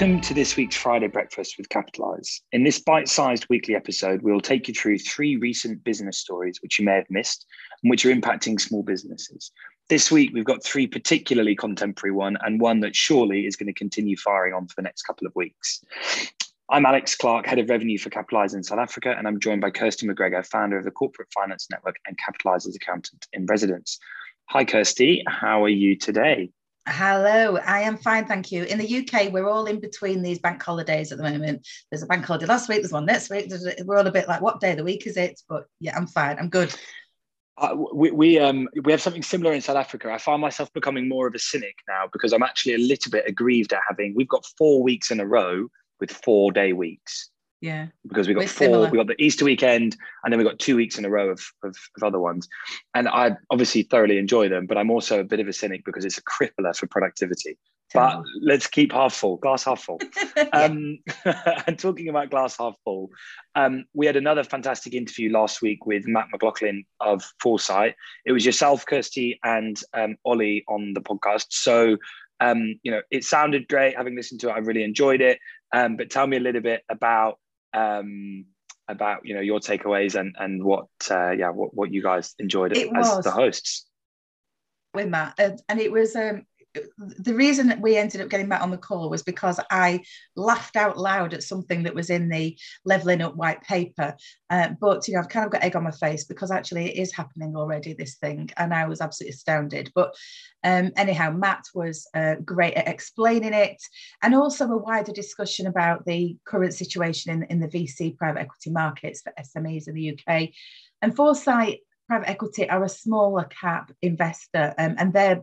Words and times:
Welcome 0.00 0.20
to 0.20 0.34
this 0.34 0.56
week's 0.56 0.76
Friday 0.76 1.08
Breakfast 1.08 1.56
with 1.58 1.70
Capitalise. 1.70 2.40
In 2.52 2.62
this 2.62 2.78
bite 2.78 3.08
sized 3.08 3.46
weekly 3.50 3.74
episode, 3.74 4.22
we'll 4.22 4.40
take 4.40 4.68
you 4.68 4.74
through 4.74 4.98
three 4.98 5.34
recent 5.34 5.82
business 5.82 6.18
stories 6.18 6.62
which 6.62 6.78
you 6.78 6.84
may 6.84 6.94
have 6.94 7.10
missed 7.10 7.44
and 7.82 7.90
which 7.90 8.06
are 8.06 8.14
impacting 8.14 8.60
small 8.60 8.84
businesses. 8.84 9.50
This 9.88 10.08
week, 10.12 10.30
we've 10.32 10.44
got 10.44 10.62
three 10.62 10.86
particularly 10.86 11.56
contemporary 11.56 12.12
one 12.12 12.36
and 12.42 12.60
one 12.60 12.78
that 12.78 12.94
surely 12.94 13.44
is 13.44 13.56
going 13.56 13.66
to 13.66 13.72
continue 13.72 14.16
firing 14.16 14.54
on 14.54 14.68
for 14.68 14.76
the 14.76 14.82
next 14.82 15.02
couple 15.02 15.26
of 15.26 15.34
weeks. 15.34 15.84
I'm 16.68 16.86
Alex 16.86 17.16
Clark, 17.16 17.46
Head 17.46 17.58
of 17.58 17.68
Revenue 17.68 17.98
for 17.98 18.10
Capitalise 18.10 18.54
in 18.54 18.62
South 18.62 18.78
Africa, 18.78 19.16
and 19.18 19.26
I'm 19.26 19.40
joined 19.40 19.62
by 19.62 19.70
Kirsty 19.70 20.06
McGregor, 20.06 20.46
founder 20.46 20.78
of 20.78 20.84
the 20.84 20.92
Corporate 20.92 21.32
Finance 21.34 21.66
Network 21.72 21.96
and 22.06 22.16
Capitalise's 22.18 22.76
accountant 22.76 23.26
in 23.32 23.46
residence. 23.46 23.98
Hi, 24.50 24.64
Kirsty. 24.64 25.24
How 25.26 25.64
are 25.64 25.68
you 25.68 25.96
today? 25.96 26.52
Hello, 26.90 27.58
I 27.58 27.80
am 27.80 27.98
fine, 27.98 28.24
thank 28.24 28.50
you. 28.50 28.64
In 28.64 28.78
the 28.78 28.98
UK, 28.98 29.30
we're 29.30 29.48
all 29.48 29.66
in 29.66 29.78
between 29.78 30.22
these 30.22 30.38
bank 30.38 30.62
holidays 30.62 31.12
at 31.12 31.18
the 31.18 31.24
moment. 31.24 31.68
There's 31.90 32.02
a 32.02 32.06
bank 32.06 32.24
holiday 32.24 32.46
last 32.46 32.66
week, 32.68 32.80
there's 32.80 32.92
one 32.92 33.04
next 33.04 33.28
week. 33.28 33.52
We're 33.84 33.98
all 33.98 34.06
a 34.06 34.10
bit 34.10 34.26
like, 34.26 34.40
what 34.40 34.60
day 34.60 34.70
of 34.70 34.78
the 34.78 34.84
week 34.84 35.06
is 35.06 35.18
it? 35.18 35.38
But 35.50 35.64
yeah, 35.80 35.94
I'm 35.94 36.06
fine, 36.06 36.38
I'm 36.38 36.48
good. 36.48 36.74
Uh, 37.58 37.76
we 37.92 38.10
we 38.12 38.38
um 38.38 38.68
we 38.84 38.92
have 38.92 39.02
something 39.02 39.22
similar 39.22 39.52
in 39.52 39.60
South 39.60 39.76
Africa. 39.76 40.10
I 40.12 40.18
find 40.18 40.40
myself 40.40 40.72
becoming 40.72 41.08
more 41.08 41.26
of 41.26 41.34
a 41.34 41.40
cynic 41.40 41.74
now 41.88 42.04
because 42.12 42.32
I'm 42.32 42.44
actually 42.44 42.74
a 42.74 42.78
little 42.78 43.10
bit 43.10 43.24
aggrieved 43.26 43.72
at 43.72 43.80
having. 43.88 44.14
We've 44.14 44.28
got 44.28 44.46
four 44.56 44.82
weeks 44.82 45.10
in 45.10 45.20
a 45.20 45.26
row 45.26 45.68
with 46.00 46.10
four 46.10 46.52
day 46.52 46.72
weeks. 46.72 47.30
Yeah. 47.60 47.86
Because 48.06 48.28
we 48.28 48.34
got 48.34 48.40
We're 48.40 48.48
four, 48.48 48.66
similar. 48.66 48.90
we 48.90 48.98
got 48.98 49.08
the 49.08 49.20
Easter 49.22 49.44
weekend, 49.44 49.96
and 50.22 50.32
then 50.32 50.38
we 50.38 50.44
got 50.44 50.58
two 50.58 50.76
weeks 50.76 50.98
in 50.98 51.04
a 51.04 51.10
row 51.10 51.30
of, 51.30 51.40
of, 51.62 51.76
of, 51.96 52.02
other 52.02 52.20
ones. 52.20 52.48
And 52.94 53.08
I 53.08 53.32
obviously 53.50 53.82
thoroughly 53.82 54.18
enjoy 54.18 54.48
them, 54.48 54.66
but 54.66 54.78
I'm 54.78 54.90
also 54.90 55.20
a 55.20 55.24
bit 55.24 55.40
of 55.40 55.48
a 55.48 55.52
cynic 55.52 55.84
because 55.84 56.04
it's 56.04 56.18
a 56.18 56.22
crippler 56.22 56.76
for 56.76 56.86
productivity. 56.86 57.58
But 57.94 58.22
let's 58.42 58.66
keep 58.66 58.92
half 58.92 59.14
full, 59.14 59.38
glass 59.38 59.64
half 59.64 59.82
full. 59.82 60.00
um, 60.52 60.98
and 61.66 61.78
talking 61.78 62.08
about 62.08 62.30
glass 62.30 62.58
half 62.58 62.76
full, 62.84 63.10
um, 63.54 63.86
we 63.94 64.06
had 64.06 64.16
another 64.16 64.44
fantastic 64.44 64.94
interview 64.94 65.32
last 65.32 65.62
week 65.62 65.86
with 65.86 66.06
Matt 66.06 66.26
McLaughlin 66.30 66.84
of 67.00 67.24
Foresight. 67.40 67.94
It 68.26 68.32
was 68.32 68.44
yourself, 68.44 68.84
Kirsty, 68.86 69.40
and 69.42 69.80
um, 69.94 70.16
Ollie 70.24 70.64
on 70.68 70.92
the 70.92 71.00
podcast. 71.00 71.46
So, 71.48 71.96
um, 72.40 72.78
you 72.82 72.90
know, 72.92 73.00
it 73.10 73.24
sounded 73.24 73.68
great 73.68 73.96
having 73.96 74.14
listened 74.14 74.40
to 74.40 74.50
it. 74.50 74.52
I 74.52 74.58
really 74.58 74.84
enjoyed 74.84 75.22
it. 75.22 75.38
Um, 75.72 75.96
but 75.96 76.10
tell 76.10 76.26
me 76.26 76.36
a 76.36 76.40
little 76.40 76.62
bit 76.62 76.82
about 76.90 77.38
um, 77.74 78.46
about 78.88 79.20
you 79.24 79.34
know 79.34 79.40
your 79.40 79.60
takeaways 79.60 80.18
and 80.18 80.34
and 80.38 80.62
what 80.62 80.86
uh, 81.10 81.30
yeah 81.30 81.50
what, 81.50 81.74
what 81.74 81.92
you 81.92 82.02
guys 82.02 82.34
enjoyed 82.38 82.76
it 82.76 82.88
as 82.96 83.06
was. 83.16 83.24
the 83.24 83.30
hosts 83.30 83.86
with 84.94 85.08
Matt 85.08 85.38
and 85.38 85.80
it 85.80 85.92
was 85.92 86.16
um 86.16 86.46
the 86.98 87.34
reason 87.34 87.68
that 87.68 87.80
we 87.80 87.96
ended 87.96 88.20
up 88.20 88.28
getting 88.28 88.48
Matt 88.48 88.62
on 88.62 88.70
the 88.70 88.76
call 88.76 89.10
was 89.10 89.22
because 89.22 89.60
I 89.70 90.02
laughed 90.36 90.76
out 90.76 90.98
loud 90.98 91.34
at 91.34 91.42
something 91.42 91.82
that 91.82 91.94
was 91.94 92.10
in 92.10 92.28
the 92.28 92.58
leveling 92.84 93.20
up 93.20 93.36
white 93.36 93.62
paper. 93.62 94.16
Uh, 94.50 94.70
but 94.80 95.06
you 95.06 95.14
know, 95.14 95.20
I've 95.20 95.28
kind 95.28 95.46
of 95.46 95.52
got 95.52 95.62
egg 95.62 95.76
on 95.76 95.84
my 95.84 95.90
face 95.90 96.24
because 96.24 96.50
actually 96.50 96.90
it 96.90 97.00
is 97.00 97.14
happening 97.14 97.56
already. 97.56 97.92
This 97.92 98.16
thing, 98.16 98.50
and 98.56 98.72
I 98.72 98.86
was 98.86 99.00
absolutely 99.00 99.34
astounded. 99.34 99.90
But 99.94 100.14
um, 100.64 100.90
anyhow, 100.96 101.30
Matt 101.30 101.64
was 101.74 102.08
uh, 102.14 102.36
great 102.44 102.74
at 102.74 102.88
explaining 102.88 103.52
it, 103.52 103.82
and 104.22 104.34
also 104.34 104.66
a 104.66 104.76
wider 104.76 105.12
discussion 105.12 105.66
about 105.66 106.04
the 106.04 106.36
current 106.44 106.74
situation 106.74 107.32
in, 107.32 107.42
in 107.44 107.60
the 107.60 107.68
VC 107.68 108.16
private 108.16 108.40
equity 108.40 108.70
markets 108.70 109.22
for 109.22 109.32
SMEs 109.38 109.88
in 109.88 109.94
the 109.94 110.18
UK. 110.18 110.50
And 111.02 111.14
Foresight 111.14 111.80
private 112.08 112.28
equity 112.28 112.68
are 112.68 112.82
a 112.82 112.88
smaller 112.88 113.44
cap 113.44 113.92
investor 114.02 114.74
um, 114.78 114.96
and 114.98 115.12
they're 115.12 115.42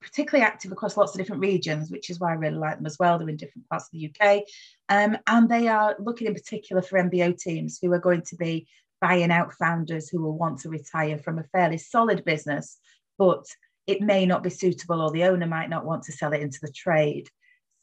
particularly 0.00 0.44
active 0.44 0.72
across 0.72 0.96
lots 0.96 1.12
of 1.12 1.18
different 1.18 1.42
regions, 1.42 1.90
which 1.90 2.10
is 2.10 2.20
why 2.20 2.30
I 2.30 2.34
really 2.34 2.56
like 2.56 2.76
them 2.76 2.86
as 2.86 2.98
well. 2.98 3.18
They're 3.18 3.28
in 3.28 3.36
different 3.36 3.68
parts 3.68 3.86
of 3.86 3.92
the 3.92 4.10
UK. 4.10 4.42
Um, 4.88 5.16
and 5.26 5.48
they 5.48 5.68
are 5.68 5.96
looking 5.98 6.26
in 6.26 6.34
particular 6.34 6.82
for 6.82 6.98
MBO 6.98 7.38
teams 7.38 7.78
who 7.80 7.92
are 7.92 7.98
going 7.98 8.22
to 8.22 8.36
be 8.36 8.68
buying 9.00 9.30
out 9.30 9.54
founders 9.54 10.08
who 10.08 10.22
will 10.22 10.36
want 10.36 10.60
to 10.60 10.68
retire 10.68 11.18
from 11.18 11.38
a 11.38 11.44
fairly 11.44 11.78
solid 11.78 12.24
business, 12.24 12.78
but 13.16 13.44
it 13.86 14.00
may 14.00 14.26
not 14.26 14.42
be 14.42 14.50
suitable 14.50 15.00
or 15.00 15.10
the 15.10 15.24
owner 15.24 15.46
might 15.46 15.70
not 15.70 15.84
want 15.84 16.02
to 16.04 16.12
sell 16.12 16.32
it 16.32 16.42
into 16.42 16.58
the 16.60 16.72
trade. 16.72 17.28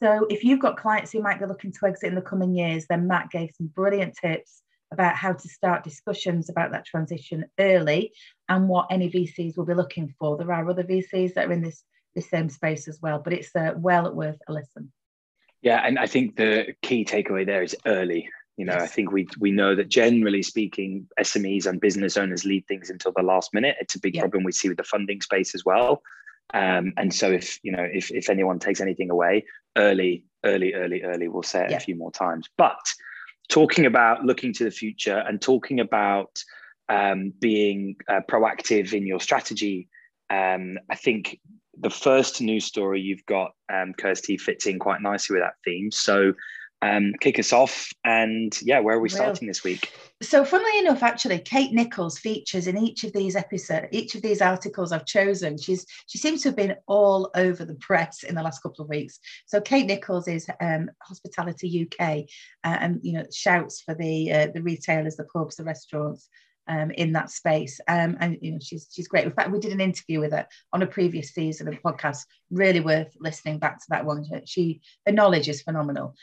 So 0.02 0.26
if 0.28 0.44
you've 0.44 0.60
got 0.60 0.76
clients 0.76 1.10
who 1.10 1.22
might 1.22 1.40
be 1.40 1.46
looking 1.46 1.72
to 1.72 1.86
exit 1.86 2.10
in 2.10 2.14
the 2.14 2.20
coming 2.20 2.54
years, 2.54 2.86
then 2.88 3.08
Matt 3.08 3.30
gave 3.30 3.50
some 3.56 3.68
brilliant 3.68 4.14
tips 4.20 4.62
about 4.92 5.16
how 5.16 5.32
to 5.32 5.48
start 5.48 5.84
discussions 5.84 6.48
about 6.48 6.72
that 6.72 6.86
transition 6.86 7.44
early 7.58 8.12
and 8.48 8.68
what 8.68 8.86
any 8.90 9.10
VCs 9.10 9.56
will 9.56 9.64
be 9.64 9.74
looking 9.74 10.14
for. 10.18 10.36
There 10.36 10.52
are 10.52 10.68
other 10.68 10.84
VCs 10.84 11.34
that 11.34 11.48
are 11.48 11.52
in 11.52 11.62
this 11.62 11.82
the 12.16 12.22
same 12.22 12.48
space 12.48 12.88
as 12.88 12.98
well. 13.00 13.20
But 13.22 13.34
it's 13.34 13.54
uh, 13.54 13.74
well 13.76 14.12
worth 14.12 14.38
a 14.48 14.52
listen. 14.52 14.90
Yeah, 15.62 15.80
and 15.84 15.98
I 15.98 16.06
think 16.06 16.36
the 16.36 16.74
key 16.82 17.04
takeaway 17.04 17.46
there 17.46 17.62
is 17.62 17.76
early. 17.86 18.28
You 18.56 18.64
know, 18.64 18.72
yes. 18.72 18.82
I 18.82 18.86
think 18.86 19.12
we 19.12 19.28
we 19.38 19.52
know 19.52 19.76
that 19.76 19.88
generally 19.88 20.42
speaking, 20.42 21.06
SMEs 21.20 21.66
and 21.66 21.80
business 21.80 22.16
owners 22.16 22.44
lead 22.44 22.66
things 22.66 22.90
until 22.90 23.12
the 23.14 23.22
last 23.22 23.54
minute. 23.54 23.76
It's 23.80 23.94
a 23.94 24.00
big 24.00 24.16
yeah. 24.16 24.22
problem 24.22 24.42
we 24.42 24.52
see 24.52 24.68
with 24.68 24.78
the 24.78 24.84
funding 24.84 25.20
space 25.20 25.54
as 25.54 25.64
well. 25.64 26.02
Um, 26.54 26.92
and 26.96 27.12
so 27.12 27.30
if 27.30 27.60
you 27.62 27.72
know 27.72 27.86
if 27.92 28.10
if 28.10 28.30
anyone 28.30 28.58
takes 28.58 28.80
anything 28.80 29.10
away, 29.10 29.44
early, 29.76 30.24
early, 30.44 30.74
early, 30.74 31.02
early, 31.02 31.28
we'll 31.28 31.42
say 31.42 31.64
it 31.64 31.70
yeah. 31.70 31.76
a 31.76 31.80
few 31.80 31.96
more 31.96 32.10
times. 32.10 32.48
But 32.56 32.80
talking 33.48 33.86
about 33.86 34.24
looking 34.24 34.52
to 34.54 34.64
the 34.64 34.70
future 34.70 35.18
and 35.18 35.40
talking 35.40 35.80
about 35.80 36.42
um, 36.88 37.32
being 37.40 37.96
uh, 38.08 38.20
proactive 38.30 38.92
in 38.92 39.06
your 39.06 39.20
strategy, 39.20 39.88
um, 40.30 40.78
I 40.90 40.96
think 40.96 41.40
the 41.78 41.90
first 41.90 42.40
news 42.40 42.64
story 42.64 43.00
you've 43.00 43.26
got, 43.26 43.52
um, 43.72 43.92
Kirsty, 43.94 44.36
fits 44.36 44.66
in 44.66 44.78
quite 44.78 45.02
nicely 45.02 45.34
with 45.34 45.42
that 45.42 45.54
theme. 45.64 45.90
So 45.90 46.32
um, 46.82 47.12
kick 47.20 47.38
us 47.38 47.52
off. 47.52 47.90
And 48.04 48.56
yeah, 48.62 48.80
where 48.80 48.96
are 48.96 49.00
we 49.00 49.08
starting 49.08 49.48
this 49.48 49.64
week? 49.64 49.92
So, 50.22 50.44
funnily 50.44 50.78
enough, 50.78 51.02
actually, 51.02 51.38
Kate 51.40 51.72
Nicholls 51.72 52.18
features 52.18 52.66
in 52.66 52.78
each 52.78 53.04
of 53.04 53.12
these 53.12 53.36
episodes, 53.36 53.88
each 53.92 54.14
of 54.14 54.22
these 54.22 54.40
articles 54.40 54.92
I've 54.92 55.06
chosen. 55.06 55.58
She's 55.58 55.86
she 56.06 56.18
seems 56.18 56.42
to 56.42 56.48
have 56.48 56.56
been 56.56 56.76
all 56.86 57.30
over 57.34 57.64
the 57.64 57.74
press 57.74 58.22
in 58.22 58.34
the 58.34 58.42
last 58.42 58.62
couple 58.62 58.82
of 58.82 58.88
weeks. 58.88 59.18
So, 59.46 59.60
Kate 59.60 59.86
Nicholls 59.86 60.28
is 60.28 60.48
um, 60.60 60.90
Hospitality 61.02 61.86
UK, 61.86 62.24
uh, 62.64 62.78
and 62.80 63.00
you 63.02 63.12
know 63.12 63.24
shouts 63.32 63.82
for 63.82 63.94
the 63.94 64.32
uh, 64.32 64.48
the 64.54 64.62
retailers, 64.62 65.16
the 65.16 65.24
pubs, 65.24 65.56
the 65.56 65.64
restaurants, 65.64 66.28
um, 66.68 66.90
in 66.92 67.12
that 67.12 67.30
space. 67.30 67.80
Um, 67.88 68.16
and 68.20 68.38
you 68.40 68.52
know, 68.52 68.58
she's 68.60 68.88
she's 68.92 69.08
great. 69.08 69.24
In 69.24 69.32
fact, 69.32 69.50
we 69.50 69.60
did 69.60 69.72
an 69.72 69.80
interview 69.80 70.20
with 70.20 70.32
her 70.32 70.46
on 70.72 70.82
a 70.82 70.86
previous 70.86 71.32
season 71.32 71.68
of 71.68 71.74
the 71.74 71.80
podcast. 71.80 72.24
Really 72.50 72.80
worth 72.80 73.14
listening 73.20 73.58
back 73.58 73.78
to 73.78 73.86
that 73.90 74.04
one. 74.04 74.24
She 74.44 74.80
her 75.06 75.12
knowledge 75.12 75.48
is 75.48 75.62
phenomenal. 75.62 76.14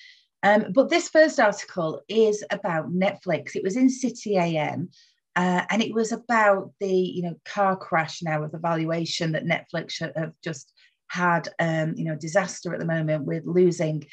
Um, 0.44 0.66
but 0.74 0.90
this 0.90 1.10
first 1.10 1.40
article 1.40 2.02
is 2.08 2.44
about 2.52 2.94
Netflix. 2.94 3.56
It 3.56 3.64
was 3.64 3.78
in 3.78 3.90
City 3.90 4.38
AM. 4.38 4.90
Uh, 5.36 5.64
and 5.72 5.82
it 5.82 5.94
was 5.94 6.12
about 6.12 6.72
the 6.80 6.94
you 6.94 7.24
know 7.24 7.36
car 7.44 7.76
crash 7.76 8.22
now 8.22 8.44
of 8.44 8.52
the 8.52 8.60
valuation 8.60 9.32
that 9.32 9.46
Netflix 9.46 10.00
have 10.00 10.34
just 10.44 10.72
had 11.08 11.50
um, 11.60 11.96
you 11.96 12.06
know 12.06 12.16
disaster 12.16 12.72
at 12.72 12.80
the 12.80 12.86
moment 12.86 13.26
with 13.26 13.44
losing 13.46 14.06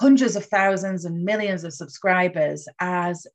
hundreds 0.00 0.36
of 0.36 0.44
thousands 0.44 1.04
and 1.04 1.24
millions 1.24 1.64
of 1.64 1.72
subscribers 1.72 2.68
as 2.78 3.26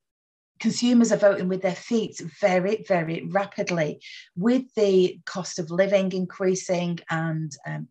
consumers 0.59 1.11
are 1.11 1.17
voting 1.17 1.47
with 1.47 1.61
their 1.61 1.75
feet 1.75 2.21
very, 2.41 2.83
very 2.87 3.25
rapidly 3.29 4.01
with 4.35 4.63
the 4.75 5.19
cost 5.25 5.57
of 5.57 5.71
living 5.71 6.11
increasing 6.11 6.99
and 7.09 7.51
um, 7.65 7.87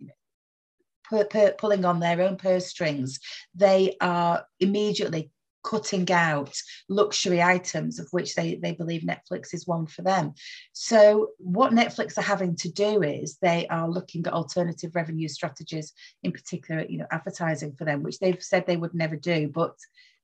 pulling 1.59 1.85
on 1.85 2.01
their 2.01 2.21
own 2.23 2.37
purse 2.37 2.67
strings. 2.67 3.21
They 3.55 3.97
are 4.01 4.45
immediately 4.61 5.31
cutting 5.65 6.11
out 6.11 6.55
luxury 6.89 7.43
items 7.43 7.99
of 7.99 8.09
which 8.11 8.35
they, 8.35 8.55
they 8.57 8.73
believe 8.73 9.03
Netflix 9.03 9.53
is 9.53 9.67
one 9.67 9.87
for 9.87 10.03
them. 10.03 10.33
So 10.73 11.31
what 11.39 11.73
Netflix 11.73 12.17
are 12.17 12.23
having 12.23 12.57
to 12.57 12.71
do 12.71 13.03
is 13.03 13.39
they 13.41 13.67
are 13.69 13.89
looking 13.89 14.27
at 14.27 14.33
alternative 14.33 14.93
revenue 14.95 15.29
strategies, 15.29 15.93
in 16.23 16.33
particular, 16.33 16.87
you 16.89 16.99
know, 16.99 17.07
advertising 17.11 17.75
for 17.77 17.85
them, 17.85 18.03
which 18.03 18.19
they've 18.19 18.43
said 18.43 18.67
they 18.67 18.77
would 18.77 18.95
never 18.95 19.17
do, 19.17 19.49
but 19.49 19.75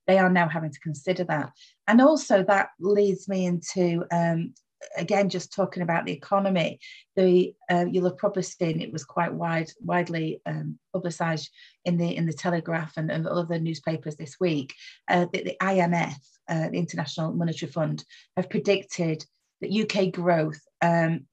they 0.07 0.19
are 0.19 0.31
now 0.31 0.49
having 0.49 0.71
to 0.71 0.81
consider 0.81 1.25
that. 1.25 1.51
And 1.89 2.01
also 2.01 2.43
that 2.45 2.69
leads 2.79 3.29
me 3.29 3.47
into 3.47 4.05
um, 4.13 4.55
again 4.97 5.29
just 5.29 5.53
talking 5.53 5.83
about 5.83 6.05
the 6.05 6.13
economy 6.13 6.79
the 7.17 7.55
uh, 7.71 7.85
you'll 7.91 8.05
have 8.05 8.19
probably 8.19 8.43
seen 8.43 8.81
it 8.81 8.93
was 8.93 9.05
quite 9.05 9.33
wide 9.33 9.71
widely 9.81 10.41
um, 10.47 10.79
publicized 10.93 11.51
in 11.85 11.97
the 11.97 12.17
in 12.17 12.27
the 12.27 12.33
telegraph 12.33 12.93
and, 12.97 13.11
and 13.11 13.27
other 13.27 13.59
newspapers 13.59 14.17
this 14.17 14.37
week 14.41 14.75
uh, 15.09 15.27
the, 15.33 15.43
the, 15.45 15.57
imf 15.61 16.15
uh, 16.49 16.69
the 16.69 16.79
international 16.79 17.33
monetary 17.33 17.71
fund 17.71 18.05
have 18.37 18.51
predicted 18.51 19.25
that 19.61 19.73
uk 19.73 20.13
growth 20.13 20.61
um, 20.83 21.27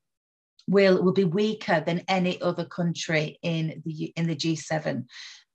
will 0.68 1.04
will 1.04 1.14
be 1.14 1.24
weaker 1.24 1.84
than 1.86 2.04
any 2.08 2.42
other 2.42 2.66
country 2.66 3.40
in 3.42 3.82
the 3.86 4.14
in 4.16 4.28
the 4.28 4.36
G7 4.36 5.06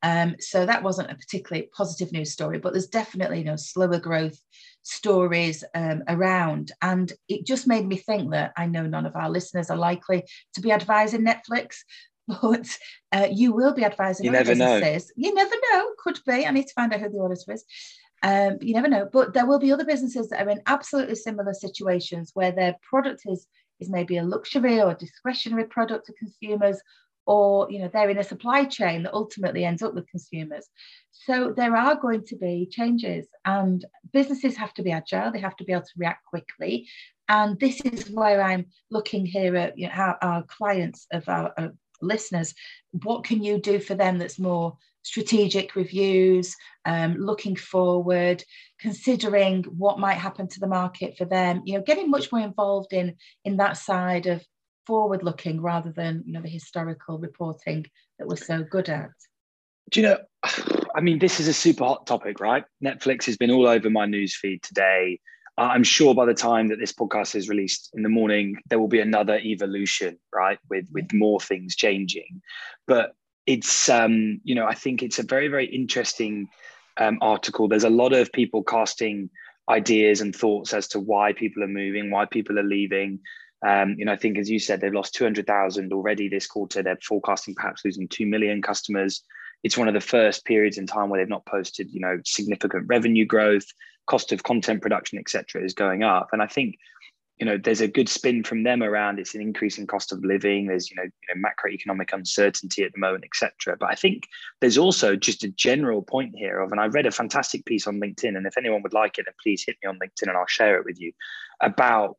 um, 0.03 0.37
so 0.39 0.67
that 0.67 0.83
wasn't 0.83 1.11
a 1.11 1.17
particularly 1.17 1.69
positive 1.77 2.13
news 2.13 2.33
story, 2.33 2.59
but 2.59 2.73
there's 2.73 2.87
definitely 2.87 3.39
you 3.39 3.45
know 3.45 3.57
slower 3.57 3.99
growth 3.99 4.39
stories 4.87 5.65
um, 5.75 6.03
around, 6.09 6.73
and 6.81 7.13
it 7.29 7.45
just 7.45 7.67
made 7.67 7.87
me 7.87 7.97
think 7.97 8.31
that 8.31 8.53
I 8.57 8.67
know 8.67 8.87
none 8.87 9.05
of 9.05 9.17
our 9.17 9.29
listeners 9.29 9.69
are 9.69 9.77
likely 9.77 10.25
to 10.55 10.61
be 10.61 10.71
advising 10.71 11.27
Netflix, 11.27 11.79
but 12.29 12.67
uh, 13.13 13.29
you 13.31 13.53
will 13.53 13.75
be 13.75 13.85
advising 13.85 14.27
you 14.27 14.33
never 14.33 14.53
businesses. 14.53 15.13
know 15.17 15.29
you 15.29 15.35
never 15.35 15.55
know. 15.73 15.91
Could 15.99 16.21
be. 16.27 16.47
I 16.47 16.51
need 16.51 16.69
to 16.69 16.75
find 16.75 16.93
out 16.93 17.01
who 17.01 17.09
the 17.09 17.19
auditor 17.19 17.53
is. 17.53 17.65
Um, 18.23 18.59
you 18.61 18.75
never 18.75 18.89
know. 18.89 19.09
But 19.13 19.35
there 19.35 19.47
will 19.47 19.59
be 19.59 19.73
other 19.73 19.85
businesses 19.85 20.29
that 20.29 20.47
are 20.47 20.51
in 20.51 20.63
absolutely 20.67 21.17
similar 21.17 21.53
situations 21.53 22.31
where 22.35 22.53
their 22.53 22.77
product 22.89 23.23
is 23.27 23.47
is 23.79 23.91
maybe 23.91 24.17
a 24.17 24.23
luxury 24.23 24.81
or 24.81 24.95
discretionary 24.95 25.65
product 25.65 26.07
to 26.07 26.13
consumers 26.15 26.81
or 27.27 27.71
you 27.71 27.81
know 27.81 27.91
they're 27.93 28.11
in 28.11 28.19
a 28.19 28.25
supply 28.25 28.65
chain 28.65 29.03
that 29.03 29.15
ultimately 29.15 29.65
ends 29.65 29.83
up 29.83 29.95
with 29.95 30.09
consumers. 30.09 30.67
So 31.11 31.53
there 31.57 31.77
are 31.77 31.97
going 31.97 32.25
to 32.27 32.37
be 32.37 32.69
changes 32.71 33.27
and 33.45 33.85
businesses 34.13 34.57
have 34.57 34.73
to 34.75 34.83
be 34.83 34.93
agile. 34.93 35.33
They 35.33 35.41
have 35.41 35.57
to 35.57 35.65
be 35.65 35.73
able 35.73 35.83
to 35.83 35.99
react 35.99 36.25
quickly. 36.27 36.89
And 37.29 37.59
this 37.59 37.81
is 37.81 38.09
where 38.09 38.41
i'm 38.41 38.67
looking 38.91 39.27
here 39.27 39.57
at 39.57 39.77
you 39.77 39.89
know, 39.89 39.95
our, 39.95 40.19
our 40.23 40.43
clients 40.45 41.07
of 41.13 41.29
our, 41.29 41.53
our 41.59 41.73
listeners. 42.01 42.55
What 43.03 43.25
can 43.25 43.43
you 43.43 43.59
do 43.61 43.81
for 43.81 43.95
them 43.95 44.19
that's 44.19 44.39
more 44.39 44.77
strategic 45.03 45.77
reviews, 45.77 46.55
um, 46.85 47.17
looking 47.17 47.57
forward, 47.57 48.43
considering 48.81 49.63
what 49.65 50.01
might 50.01 50.19
happen 50.19 50.49
to 50.49 50.61
the 50.61 50.67
market 50.67 51.17
for 51.17 51.25
them, 51.25 51.63
you 51.65 51.75
know, 51.75 51.83
getting 51.83 52.11
much 52.11 52.31
more 52.33 52.41
involved 52.41 52.93
in, 52.93 53.17
in 53.45 53.57
that 53.57 53.77
side 53.77 54.27
of 54.27 54.45
forward 54.87 55.23
looking 55.23 55.61
rather 55.61 55.93
than, 55.93 56.23
you 56.27 56.33
know, 56.33 56.43
the 56.43 56.49
historical 56.49 57.19
reporting 57.19 57.87
that 58.19 58.29
we're 58.29 58.37
so 58.37 58.63
good 58.63 58.89
at. 58.89 59.11
Do 59.91 60.01
you 60.01 60.07
know, 60.07 60.19
I 60.95 61.01
mean, 61.01 61.19
this 61.19 61.41
is 61.41 61.49
a 61.49 61.53
super 61.53 61.85
hot 61.85 62.07
topic, 62.07 62.41
right? 62.41 62.65
Netflix 62.83 63.27
has 63.27 63.37
been 63.37 63.51
all 63.51 63.67
over 63.67 63.91
my 63.91 64.07
news 64.07 64.35
feed 64.35 64.63
today. 64.63 65.21
I'm 65.59 65.85
sure 65.85 66.15
by 66.15 66.27
the 66.27 66.35
time 66.35 66.69
that 66.69 66.79
this 66.79 66.93
podcast 66.93 67.35
is 67.35 67.49
released 67.49 67.91
in 67.95 68.03
the 68.03 68.09
morning, 68.09 68.57
there 68.69 68.79
will 68.79 68.89
be 68.89 69.01
another 69.01 69.39
evolution, 69.39 70.19
right? 70.35 70.59
With 70.69 70.87
with 70.93 71.13
more 71.15 71.41
things 71.41 71.75
changing. 71.75 72.43
But 72.87 73.15
it's 73.47 73.89
um, 73.89 74.41
you 74.45 74.55
know 74.55 74.67
I 74.67 74.75
think 74.75 75.03
it's 75.03 75.19
a 75.19 75.23
very 75.23 75.49
very 75.49 75.67
interesting 75.67 76.49
um, 76.99 77.19
article. 77.23 77.69
There's 77.69 77.85
a 77.85 77.91
lot 77.91 78.13
of 78.13 78.33
people 78.33 78.63
casting 78.65 79.31
ideas 79.69 80.21
and 80.21 80.37
thoughts 80.37 80.75
as 80.75 80.89
to 80.89 81.01
why 81.01 81.33
people 81.33 81.63
are 81.63 81.69
moving, 81.69 82.11
why 82.11 82.27
people 82.27 82.59
are 82.59 82.63
leaving. 82.65 83.21
Um, 83.67 83.97
you 83.99 84.05
know, 84.05 84.13
I 84.13 84.17
think 84.17 84.39
as 84.39 84.49
you 84.49 84.61
said, 84.61 84.81
they've 84.81 84.95
lost 84.95 85.15
200,000 85.17 85.93
already 85.93 86.29
this 86.29 86.47
quarter. 86.47 86.85
They're 86.85 86.99
forecasting 87.03 87.57
perhaps 87.57 87.85
losing 87.85 88.07
2 88.07 88.25
million 88.25 88.63
customers. 88.63 89.25
It's 89.65 89.77
one 89.77 89.89
of 89.89 89.95
the 89.95 90.01
first 90.01 90.45
periods 90.45 90.79
in 90.79 90.87
time 90.87 91.09
where 91.09 91.21
they've 91.21 91.29
not 91.29 91.47
posted, 91.47 91.91
you 91.91 91.99
know, 91.99 92.21
significant 92.25 92.85
revenue 92.87 93.27
growth, 93.27 93.67
cost 94.07 94.31
of 94.31 94.45
content 94.45 94.83
production, 94.83 95.19
etc., 95.19 95.65
is 95.65 95.75
going 95.75 96.05
up. 96.05 96.29
And 96.33 96.43
I 96.43 96.47
think 96.47 96.77
you 97.39 97.45
know 97.45 97.59
there's 97.59 97.83
a 97.83 97.89
good 97.89 98.09
spin 98.09 98.43
from 98.45 98.63
them 98.63 98.83
around 98.83 99.19
it's 99.19 99.35
an 99.35 99.43
increase 99.43 99.77
in 99.77 99.87
cost 99.87 100.11
of 100.11 100.25
living 100.25 100.69
there's 100.69 100.91
you 100.91 100.97
know, 100.97 101.03
you 101.03 101.35
know 101.35 101.47
macroeconomic 101.47 102.11
uncertainty 102.15 102.83
at 102.83 102.93
the 102.95 102.99
moment 102.99 103.25
etc 103.25 103.77
but 103.79 103.91
i 103.91 103.95
think 103.95 104.23
there's 104.63 104.79
also 104.79 105.17
just 105.17 105.45
a 105.45 105.49
general 105.49 106.01
point 106.01 106.35
here 106.35 106.61
of 106.61 106.73
and 106.73 106.81
i 106.81 106.87
read 106.87 107.05
a 107.05 107.11
fantastic 107.11 107.63
piece 107.67 107.87
on 107.87 108.01
linkedin 108.01 108.39
and 108.39 108.47
if 108.47 108.57
anyone 108.57 108.83
would 108.83 108.95
like 108.95 109.19
it 109.19 109.27
then 109.27 109.35
please 109.43 109.63
hit 109.67 109.77
me 109.85 109.89
on 109.91 109.99
linkedin 109.99 110.29
and 110.29 110.39
i'll 110.39 110.47
share 110.47 110.79
it 110.79 110.87
with 110.87 110.99
you 110.99 111.13
about 111.61 112.17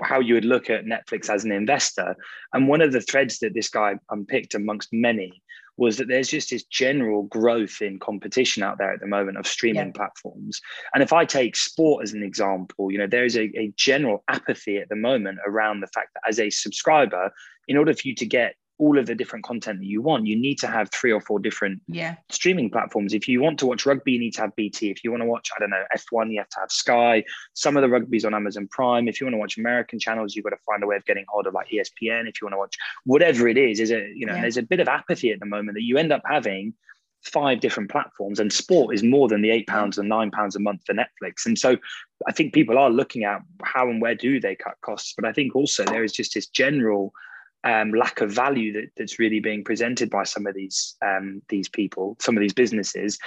how 0.00 0.20
you 0.20 0.34
would 0.34 0.44
look 0.44 0.70
at 0.70 0.84
netflix 0.84 1.28
as 1.28 1.44
an 1.44 1.52
investor 1.52 2.14
and 2.52 2.68
one 2.68 2.80
of 2.80 2.92
the 2.92 3.00
threads 3.00 3.38
that 3.38 3.54
this 3.54 3.68
guy 3.68 3.94
unpicked 4.10 4.54
amongst 4.54 4.88
many 4.92 5.42
was 5.80 5.96
that 5.96 6.08
there's 6.08 6.28
just 6.28 6.50
this 6.50 6.64
general 6.64 7.22
growth 7.24 7.80
in 7.80 7.98
competition 7.98 8.62
out 8.62 8.76
there 8.76 8.92
at 8.92 9.00
the 9.00 9.06
moment 9.06 9.38
of 9.38 9.46
streaming 9.46 9.86
yeah. 9.86 9.92
platforms. 9.94 10.60
And 10.92 11.02
if 11.02 11.10
I 11.10 11.24
take 11.24 11.56
sport 11.56 12.02
as 12.02 12.12
an 12.12 12.22
example, 12.22 12.92
you 12.92 12.98
know, 12.98 13.06
there 13.06 13.24
is 13.24 13.34
a, 13.34 13.44
a 13.58 13.72
general 13.76 14.22
apathy 14.28 14.76
at 14.76 14.90
the 14.90 14.96
moment 14.96 15.38
around 15.46 15.80
the 15.80 15.86
fact 15.86 16.10
that 16.12 16.22
as 16.28 16.38
a 16.38 16.50
subscriber, 16.50 17.32
in 17.66 17.78
order 17.78 17.94
for 17.94 18.06
you 18.06 18.14
to 18.16 18.26
get 18.26 18.56
all 18.80 18.98
of 18.98 19.06
the 19.06 19.14
different 19.14 19.44
content 19.44 19.78
that 19.78 19.86
you 19.86 20.00
want, 20.00 20.26
you 20.26 20.34
need 20.34 20.56
to 20.56 20.66
have 20.66 20.90
three 20.90 21.12
or 21.12 21.20
four 21.20 21.38
different 21.38 21.82
yeah. 21.86 22.16
streaming 22.30 22.70
platforms. 22.70 23.12
If 23.12 23.28
you 23.28 23.42
want 23.42 23.58
to 23.58 23.66
watch 23.66 23.84
rugby, 23.84 24.12
you 24.12 24.18
need 24.18 24.32
to 24.32 24.40
have 24.40 24.56
BT. 24.56 24.90
If 24.90 25.04
you 25.04 25.10
want 25.10 25.22
to 25.22 25.26
watch, 25.26 25.50
I 25.54 25.60
don't 25.60 25.70
know, 25.70 25.84
F1, 25.94 26.32
you 26.32 26.38
have 26.38 26.48
to 26.48 26.60
have 26.60 26.72
Sky. 26.72 27.22
Some 27.52 27.76
of 27.76 27.82
the 27.82 27.90
rugby's 27.90 28.24
on 28.24 28.34
Amazon 28.34 28.68
Prime. 28.70 29.06
If 29.06 29.20
you 29.20 29.26
want 29.26 29.34
to 29.34 29.38
watch 29.38 29.58
American 29.58 29.98
channels, 29.98 30.34
you've 30.34 30.44
got 30.44 30.50
to 30.50 30.62
find 30.66 30.82
a 30.82 30.86
way 30.86 30.96
of 30.96 31.04
getting 31.04 31.26
hold 31.28 31.46
of 31.46 31.52
like 31.52 31.68
ESPN. 31.68 32.26
If 32.26 32.40
you 32.40 32.46
want 32.46 32.54
to 32.54 32.58
watch 32.58 32.76
whatever 33.04 33.48
it 33.48 33.58
is, 33.58 33.80
is 33.80 33.90
it, 33.90 34.16
you 34.16 34.24
know, 34.24 34.34
yeah. 34.34 34.40
there's 34.40 34.56
a 34.56 34.62
bit 34.62 34.80
of 34.80 34.88
apathy 34.88 35.30
at 35.30 35.40
the 35.40 35.46
moment 35.46 35.76
that 35.76 35.84
you 35.84 35.98
end 35.98 36.10
up 36.10 36.22
having 36.24 36.72
five 37.22 37.60
different 37.60 37.90
platforms 37.90 38.40
and 38.40 38.50
sport 38.50 38.94
is 38.94 39.02
more 39.02 39.28
than 39.28 39.42
the 39.42 39.50
eight 39.50 39.66
pounds 39.66 39.98
and 39.98 40.08
nine 40.08 40.30
pounds 40.30 40.56
a 40.56 40.58
month 40.58 40.80
for 40.86 40.94
netflix 40.94 41.44
and 41.44 41.58
so 41.58 41.76
i 42.26 42.32
think 42.32 42.54
people 42.54 42.78
are 42.78 42.88
looking 42.88 43.24
at 43.24 43.42
how 43.62 43.90
and 43.90 44.00
where 44.00 44.14
do 44.14 44.40
they 44.40 44.56
cut 44.56 44.74
costs 44.80 45.12
but 45.14 45.26
i 45.26 45.32
think 45.32 45.54
also 45.54 45.84
there 45.84 46.02
is 46.02 46.12
just 46.12 46.32
this 46.32 46.46
general 46.46 47.12
um, 47.64 47.92
lack 47.92 48.20
of 48.20 48.30
value 48.30 48.72
that, 48.72 48.90
that's 48.96 49.18
really 49.18 49.40
being 49.40 49.64
presented 49.64 50.08
by 50.08 50.24
some 50.24 50.46
of 50.46 50.54
these 50.54 50.96
um, 51.04 51.42
these 51.48 51.68
people, 51.68 52.16
some 52.20 52.36
of 52.36 52.40
these 52.40 52.54
businesses. 52.54 53.18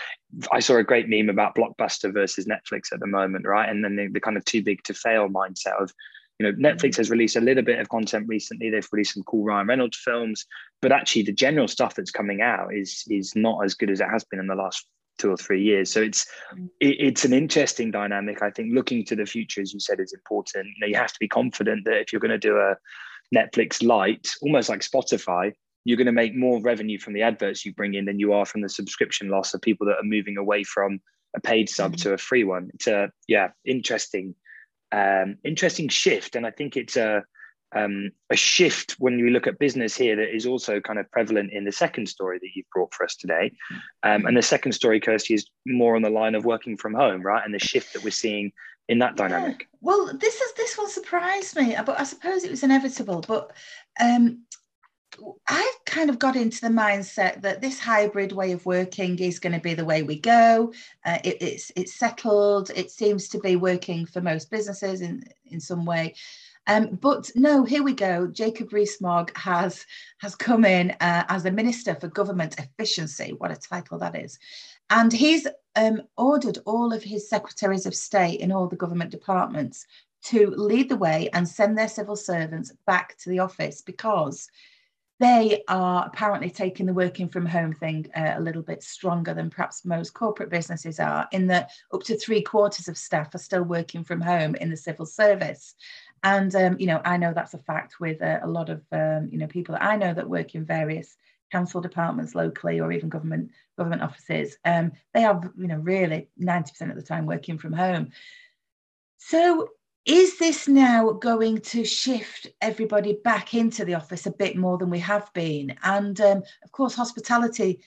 I 0.51 0.59
saw 0.59 0.77
a 0.77 0.83
great 0.83 1.07
meme 1.07 1.29
about 1.29 1.55
Blockbuster 1.55 2.11
versus 2.11 2.47
Netflix 2.47 2.91
at 2.91 2.99
the 2.99 3.07
moment, 3.07 3.45
right? 3.45 3.69
And 3.69 3.83
then 3.83 3.95
the, 3.95 4.07
the 4.07 4.19
kind 4.19 4.37
of 4.37 4.45
too 4.45 4.63
big 4.63 4.83
to 4.85 4.93
fail 4.93 5.29
mindset 5.29 5.79
of, 5.79 5.93
you 6.39 6.51
know, 6.51 6.57
Netflix 6.57 6.77
mm-hmm. 6.77 7.01
has 7.01 7.11
released 7.11 7.35
a 7.35 7.41
little 7.41 7.63
bit 7.63 7.79
of 7.79 7.89
content 7.89 8.25
recently. 8.27 8.69
They've 8.69 8.87
released 8.91 9.13
some 9.13 9.23
cool 9.23 9.43
Ryan 9.43 9.67
Reynolds 9.67 9.97
films, 9.97 10.45
but 10.81 10.91
actually 10.91 11.23
the 11.23 11.33
general 11.33 11.67
stuff 11.67 11.93
that's 11.93 12.11
coming 12.11 12.41
out 12.41 12.73
is 12.73 13.03
is 13.09 13.35
not 13.35 13.63
as 13.63 13.75
good 13.75 13.91
as 13.91 14.01
it 14.01 14.09
has 14.09 14.23
been 14.23 14.39
in 14.39 14.47
the 14.47 14.55
last 14.55 14.87
two 15.19 15.29
or 15.29 15.37
three 15.37 15.61
years. 15.61 15.93
So 15.93 16.01
it's 16.01 16.25
mm. 16.55 16.67
it, 16.79 16.95
it's 16.99 17.23
an 17.23 17.33
interesting 17.33 17.91
dynamic. 17.91 18.41
I 18.41 18.49
think 18.49 18.73
looking 18.73 19.05
to 19.05 19.15
the 19.15 19.27
future, 19.27 19.61
as 19.61 19.73
you 19.73 19.79
said, 19.79 19.99
is 19.99 20.13
important. 20.13 20.65
You 20.65 20.73
know, 20.81 20.87
you 20.87 20.95
have 20.95 21.13
to 21.13 21.19
be 21.19 21.27
confident 21.27 21.85
that 21.85 21.99
if 21.99 22.11
you're 22.11 22.19
going 22.19 22.31
to 22.31 22.37
do 22.39 22.57
a 22.57 22.75
Netflix 23.33 23.83
Lite, 23.83 24.29
almost 24.41 24.69
like 24.69 24.81
Spotify, 24.81 25.53
you're 25.85 25.97
going 25.97 26.05
to 26.05 26.11
make 26.11 26.35
more 26.35 26.61
revenue 26.61 26.97
from 26.97 27.13
the 27.13 27.23
adverts 27.23 27.65
you 27.65 27.73
bring 27.73 27.93
in 27.93 28.05
than 28.05 28.19
you 28.19 28.33
are 28.33 28.45
from 28.45 28.61
the 28.61 28.69
subscription 28.69 29.29
loss 29.29 29.53
of 29.53 29.61
people 29.61 29.87
that 29.87 29.97
are 29.97 30.03
moving 30.03 30.37
away 30.37 30.63
from 30.63 30.99
a 31.35 31.41
paid 31.41 31.69
sub 31.69 31.93
mm-hmm. 31.93 32.09
to 32.09 32.13
a 32.13 32.17
free 32.17 32.43
one. 32.43 32.69
It's 32.73 32.87
a 32.87 33.11
yeah, 33.27 33.49
interesting, 33.65 34.35
um, 34.91 35.37
interesting 35.43 35.89
shift, 35.89 36.35
and 36.35 36.45
I 36.45 36.51
think 36.51 36.77
it's 36.77 36.95
a 36.95 37.23
um, 37.75 38.11
a 38.29 38.35
shift 38.35 38.97
when 38.99 39.17
you 39.17 39.31
look 39.31 39.47
at 39.47 39.57
business 39.57 39.97
here 39.97 40.15
that 40.15 40.35
is 40.35 40.45
also 40.45 40.79
kind 40.79 40.99
of 40.99 41.09
prevalent 41.11 41.51
in 41.51 41.65
the 41.65 41.71
second 41.71 42.07
story 42.07 42.37
that 42.39 42.49
you've 42.55 42.69
brought 42.71 42.93
for 42.93 43.03
us 43.03 43.15
today. 43.15 43.51
Um, 44.03 44.27
and 44.27 44.37
the 44.37 44.43
second 44.43 44.73
story, 44.73 44.99
Kirsty, 44.99 45.33
is 45.33 45.47
more 45.65 45.95
on 45.95 46.03
the 46.03 46.11
line 46.11 46.35
of 46.35 46.45
working 46.45 46.77
from 46.77 46.93
home, 46.93 47.23
right? 47.23 47.43
And 47.43 47.51
the 47.51 47.57
shift 47.57 47.93
that 47.93 48.03
we're 48.03 48.11
seeing 48.11 48.51
in 48.89 48.99
that 48.99 49.15
dynamic. 49.15 49.59
Yeah. 49.59 49.77
Well, 49.81 50.11
this 50.17 50.35
is 50.35 50.53
this 50.53 50.77
one 50.77 50.89
surprised 50.89 51.55
me, 51.55 51.75
but 51.85 51.99
I 51.99 52.03
suppose 52.03 52.43
it 52.43 52.51
was 52.51 52.63
inevitable. 52.63 53.23
But 53.27 53.51
um, 53.99 54.43
I 55.47 55.73
kind 55.85 56.09
of 56.09 56.19
got 56.19 56.35
into 56.35 56.61
the 56.61 56.67
mindset 56.67 57.41
that 57.41 57.61
this 57.61 57.79
hybrid 57.79 58.31
way 58.31 58.51
of 58.51 58.65
working 58.65 59.19
is 59.19 59.39
going 59.39 59.53
to 59.53 59.59
be 59.59 59.73
the 59.73 59.85
way 59.85 60.03
we 60.03 60.19
go. 60.19 60.73
Uh, 61.05 61.19
it, 61.23 61.41
it's 61.41 61.71
it's 61.75 61.93
settled. 61.93 62.71
It 62.75 62.91
seems 62.91 63.27
to 63.29 63.39
be 63.39 63.55
working 63.55 64.05
for 64.05 64.21
most 64.21 64.49
businesses 64.49 65.01
in 65.01 65.23
in 65.45 65.59
some 65.59 65.85
way. 65.85 66.15
Um, 66.65 66.97
but 67.01 67.29
no, 67.35 67.65
here 67.65 67.83
we 67.83 67.93
go. 67.93 68.27
Jacob 68.27 68.71
Rees-Mogg 68.71 69.35
has 69.37 69.85
has 70.19 70.33
come 70.35 70.63
in 70.63 70.91
uh, 71.01 71.25
as 71.27 71.43
the 71.43 71.51
Minister 71.51 71.95
for 71.95 72.07
Government 72.07 72.55
Efficiency. 72.57 73.33
What 73.37 73.51
a 73.51 73.55
title 73.55 73.99
that 73.99 74.15
is! 74.15 74.39
And 74.89 75.11
he's 75.11 75.45
um, 75.75 76.01
ordered 76.17 76.59
all 76.65 76.93
of 76.93 77.03
his 77.03 77.29
secretaries 77.29 77.85
of 77.85 77.95
state 77.95 78.39
in 78.39 78.51
all 78.51 78.67
the 78.67 78.75
government 78.75 79.11
departments 79.11 79.85
to 80.23 80.51
lead 80.51 80.89
the 80.89 80.95
way 80.95 81.29
and 81.33 81.47
send 81.47 81.77
their 81.77 81.87
civil 81.87 82.15
servants 82.15 82.71
back 82.85 83.17
to 83.17 83.29
the 83.29 83.39
office 83.39 83.81
because 83.81 84.49
they 85.19 85.63
are 85.67 86.05
apparently 86.05 86.49
taking 86.49 86.85
the 86.85 86.93
working 86.93 87.29
from 87.29 87.45
home 87.45 87.73
thing 87.73 88.05
uh, 88.15 88.33
a 88.35 88.41
little 88.41 88.61
bit 88.61 88.83
stronger 88.83 89.33
than 89.33 89.49
perhaps 89.49 89.85
most 89.85 90.13
corporate 90.13 90.49
businesses 90.49 90.99
are, 90.99 91.27
in 91.31 91.47
that 91.47 91.71
up 91.93 92.03
to 92.03 92.17
three 92.17 92.41
quarters 92.41 92.87
of 92.87 92.97
staff 92.97 93.33
are 93.33 93.39
still 93.39 93.63
working 93.63 94.03
from 94.03 94.19
home 94.19 94.55
in 94.55 94.69
the 94.69 94.77
civil 94.77 95.05
service. 95.05 95.75
And, 96.23 96.53
um, 96.55 96.77
you 96.79 96.87
know, 96.87 97.01
I 97.05 97.17
know 97.17 97.31
that's 97.33 97.53
a 97.53 97.59
fact 97.59 97.99
with 97.99 98.21
uh, 98.21 98.39
a 98.43 98.47
lot 98.47 98.69
of, 98.69 98.81
um, 98.91 99.29
you 99.31 99.37
know, 99.37 99.47
people 99.47 99.73
that 99.73 99.83
I 99.83 99.95
know 99.97 100.13
that 100.13 100.29
work 100.29 100.55
in 100.55 100.65
various 100.65 101.15
council 101.53 101.79
departments 101.79 102.33
locally 102.33 102.79
or 102.79 102.91
even 102.91 103.09
government 103.09 103.51
government 103.77 104.01
offices, 104.01 104.57
um, 104.65 104.91
they 105.13 105.23
are, 105.23 105.39
you 105.55 105.67
know, 105.67 105.77
really 105.77 106.29
90% 106.41 106.89
of 106.89 106.95
the 106.95 107.01
time 107.01 107.25
working 107.25 107.57
from 107.57 107.73
home. 107.73 108.09
So 109.19 109.69
is 110.05 110.37
this 110.37 110.67
now 110.67 111.11
going 111.11 111.59
to 111.59 111.85
shift 111.85 112.47
everybody 112.59 113.19
back 113.23 113.53
into 113.53 113.85
the 113.85 113.93
office 113.93 114.25
a 114.25 114.31
bit 114.31 114.57
more 114.57 114.77
than 114.77 114.89
we 114.89 114.99
have 114.99 115.31
been? 115.33 115.75
And 115.83 116.19
um, 116.19 116.43
of 116.63 116.71
course, 116.71 116.95
hospitality 116.95 117.81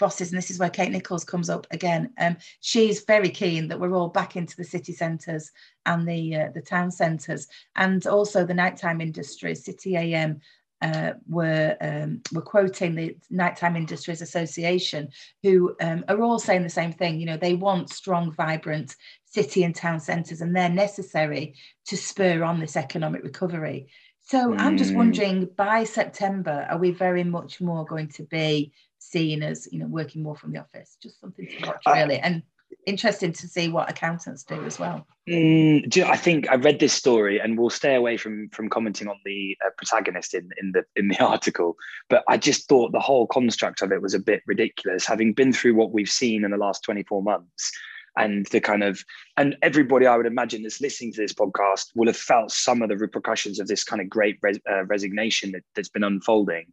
bosses, 0.00 0.32
and 0.32 0.38
this 0.38 0.50
is 0.50 0.58
where 0.58 0.70
Kate 0.70 0.90
Nicholls 0.90 1.24
comes 1.24 1.48
up 1.48 1.66
again. 1.70 2.10
Um, 2.18 2.38
she's 2.60 3.04
very 3.04 3.28
keen 3.28 3.68
that 3.68 3.78
we're 3.78 3.94
all 3.94 4.08
back 4.08 4.34
into 4.34 4.56
the 4.56 4.64
city 4.64 4.92
centres 4.92 5.52
and 5.86 6.08
the 6.08 6.36
uh, 6.36 6.48
the 6.54 6.62
town 6.62 6.90
centres, 6.90 7.46
and 7.76 8.04
also 8.06 8.44
the 8.44 8.54
nighttime 8.54 9.00
industries, 9.00 9.64
City 9.64 9.96
AM 9.96 10.40
uh, 10.82 11.12
were 11.28 11.76
um, 11.80 12.22
were 12.32 12.42
quoting 12.42 12.94
the 12.94 13.16
Nighttime 13.30 13.76
Industries 13.76 14.22
Association, 14.22 15.08
who 15.42 15.76
um, 15.80 16.04
are 16.08 16.22
all 16.22 16.38
saying 16.38 16.62
the 16.62 16.70
same 16.70 16.92
thing. 16.92 17.20
You 17.20 17.26
know, 17.26 17.36
they 17.36 17.54
want 17.54 17.90
strong, 17.90 18.32
vibrant 18.32 18.96
city 19.24 19.62
and 19.62 19.74
town 19.74 20.00
centres, 20.00 20.40
and 20.40 20.54
they're 20.54 20.68
necessary 20.68 21.54
to 21.86 21.96
spur 21.96 22.42
on 22.42 22.60
this 22.60 22.76
economic 22.76 23.22
recovery. 23.22 23.88
So 24.22 24.50
mm. 24.50 24.60
I'm 24.60 24.76
just 24.76 24.90
hmm. 24.90 24.98
wondering, 24.98 25.48
by 25.56 25.84
September, 25.84 26.66
are 26.70 26.78
we 26.78 26.92
very 26.92 27.24
much 27.24 27.60
more 27.60 27.84
going 27.84 28.08
to 28.10 28.22
be 28.24 28.72
seen 28.98 29.42
as 29.42 29.68
you 29.72 29.80
know 29.80 29.86
working 29.86 30.22
more 30.22 30.36
from 30.36 30.52
the 30.52 30.60
office? 30.60 30.96
Just 31.02 31.20
something 31.20 31.46
to 31.46 31.66
watch, 31.66 31.82
really, 31.86 32.18
and 32.18 32.42
interesting 32.86 33.32
to 33.32 33.48
see 33.48 33.68
what 33.68 33.90
accountants 33.90 34.44
do 34.44 34.64
as 34.64 34.78
well. 34.78 35.06
Mm, 35.28 35.88
do 35.88 36.00
you 36.00 36.06
know, 36.06 36.12
I 36.12 36.16
think 36.16 36.50
I 36.50 36.56
read 36.56 36.80
this 36.80 36.92
story, 36.92 37.38
and 37.38 37.58
we'll 37.58 37.70
stay 37.70 37.94
away 37.94 38.16
from 38.16 38.48
from 38.50 38.68
commenting 38.68 39.08
on 39.08 39.16
the 39.24 39.56
uh, 39.64 39.70
protagonist 39.76 40.34
in 40.34 40.50
in 40.60 40.72
the 40.72 40.84
in 40.96 41.08
the 41.08 41.18
article. 41.24 41.76
But 42.08 42.24
I 42.28 42.36
just 42.36 42.68
thought 42.68 42.92
the 42.92 43.00
whole 43.00 43.26
construct 43.26 43.82
of 43.82 43.92
it 43.92 44.02
was 44.02 44.14
a 44.14 44.18
bit 44.18 44.42
ridiculous, 44.46 45.06
having 45.06 45.32
been 45.32 45.52
through 45.52 45.74
what 45.74 45.92
we've 45.92 46.08
seen 46.08 46.44
in 46.44 46.50
the 46.50 46.56
last 46.56 46.82
twenty 46.82 47.02
four 47.04 47.22
months 47.22 47.72
and 48.16 48.46
the 48.46 48.60
kind 48.60 48.82
of 48.82 49.04
and 49.36 49.56
everybody 49.62 50.06
I 50.06 50.16
would 50.16 50.26
imagine 50.26 50.62
that's 50.62 50.80
listening 50.80 51.12
to 51.12 51.20
this 51.20 51.32
podcast 51.32 51.86
will 51.94 52.08
have 52.08 52.16
felt 52.16 52.50
some 52.50 52.82
of 52.82 52.88
the 52.88 52.96
repercussions 52.96 53.60
of 53.60 53.68
this 53.68 53.84
kind 53.84 54.02
of 54.02 54.08
great 54.08 54.38
res, 54.42 54.58
uh, 54.70 54.84
resignation 54.86 55.52
that, 55.52 55.62
that's 55.74 55.88
been 55.88 56.04
unfolding. 56.04 56.66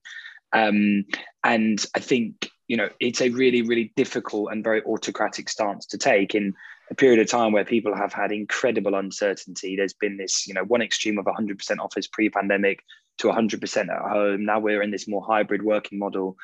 Um, 0.54 1.06
and 1.44 1.86
I 1.94 2.00
think 2.00 2.50
you 2.68 2.78
know 2.78 2.90
it's 3.00 3.22
a 3.22 3.30
really 3.30 3.62
really 3.62 3.92
difficult 3.96 4.52
and 4.52 4.64
very 4.64 4.82
autocratic 4.84 5.50
stance 5.50 5.86
to 5.86 5.98
take 5.98 6.36
in 6.36 6.54
a 6.90 6.96
period 6.96 7.20
of 7.20 7.28
time 7.28 7.52
where 7.52 7.66
people 7.66 7.94
have 7.94 8.14
had 8.14 8.32
incredible 8.32 8.96
uncertainty. 8.96 9.76
There's 9.76 9.94
been 9.94 10.18
this 10.18 10.48
you 10.48 10.54
know 10.54 10.64
one 10.64 10.82
extreme 10.82 11.18
of 11.18 11.26
100% 11.26 11.80
office 11.80 12.08
pre-pandemic 12.08 12.84
to 13.18 13.28
100% 13.28 13.78
at 13.78 14.12
home. 14.12 14.46
Now 14.46 14.60
we're 14.60 14.82
in 14.82 14.92
this 14.92 15.08
more 15.08 15.26
hybrid 15.26 15.64
working 15.64 16.00
model 16.00 16.38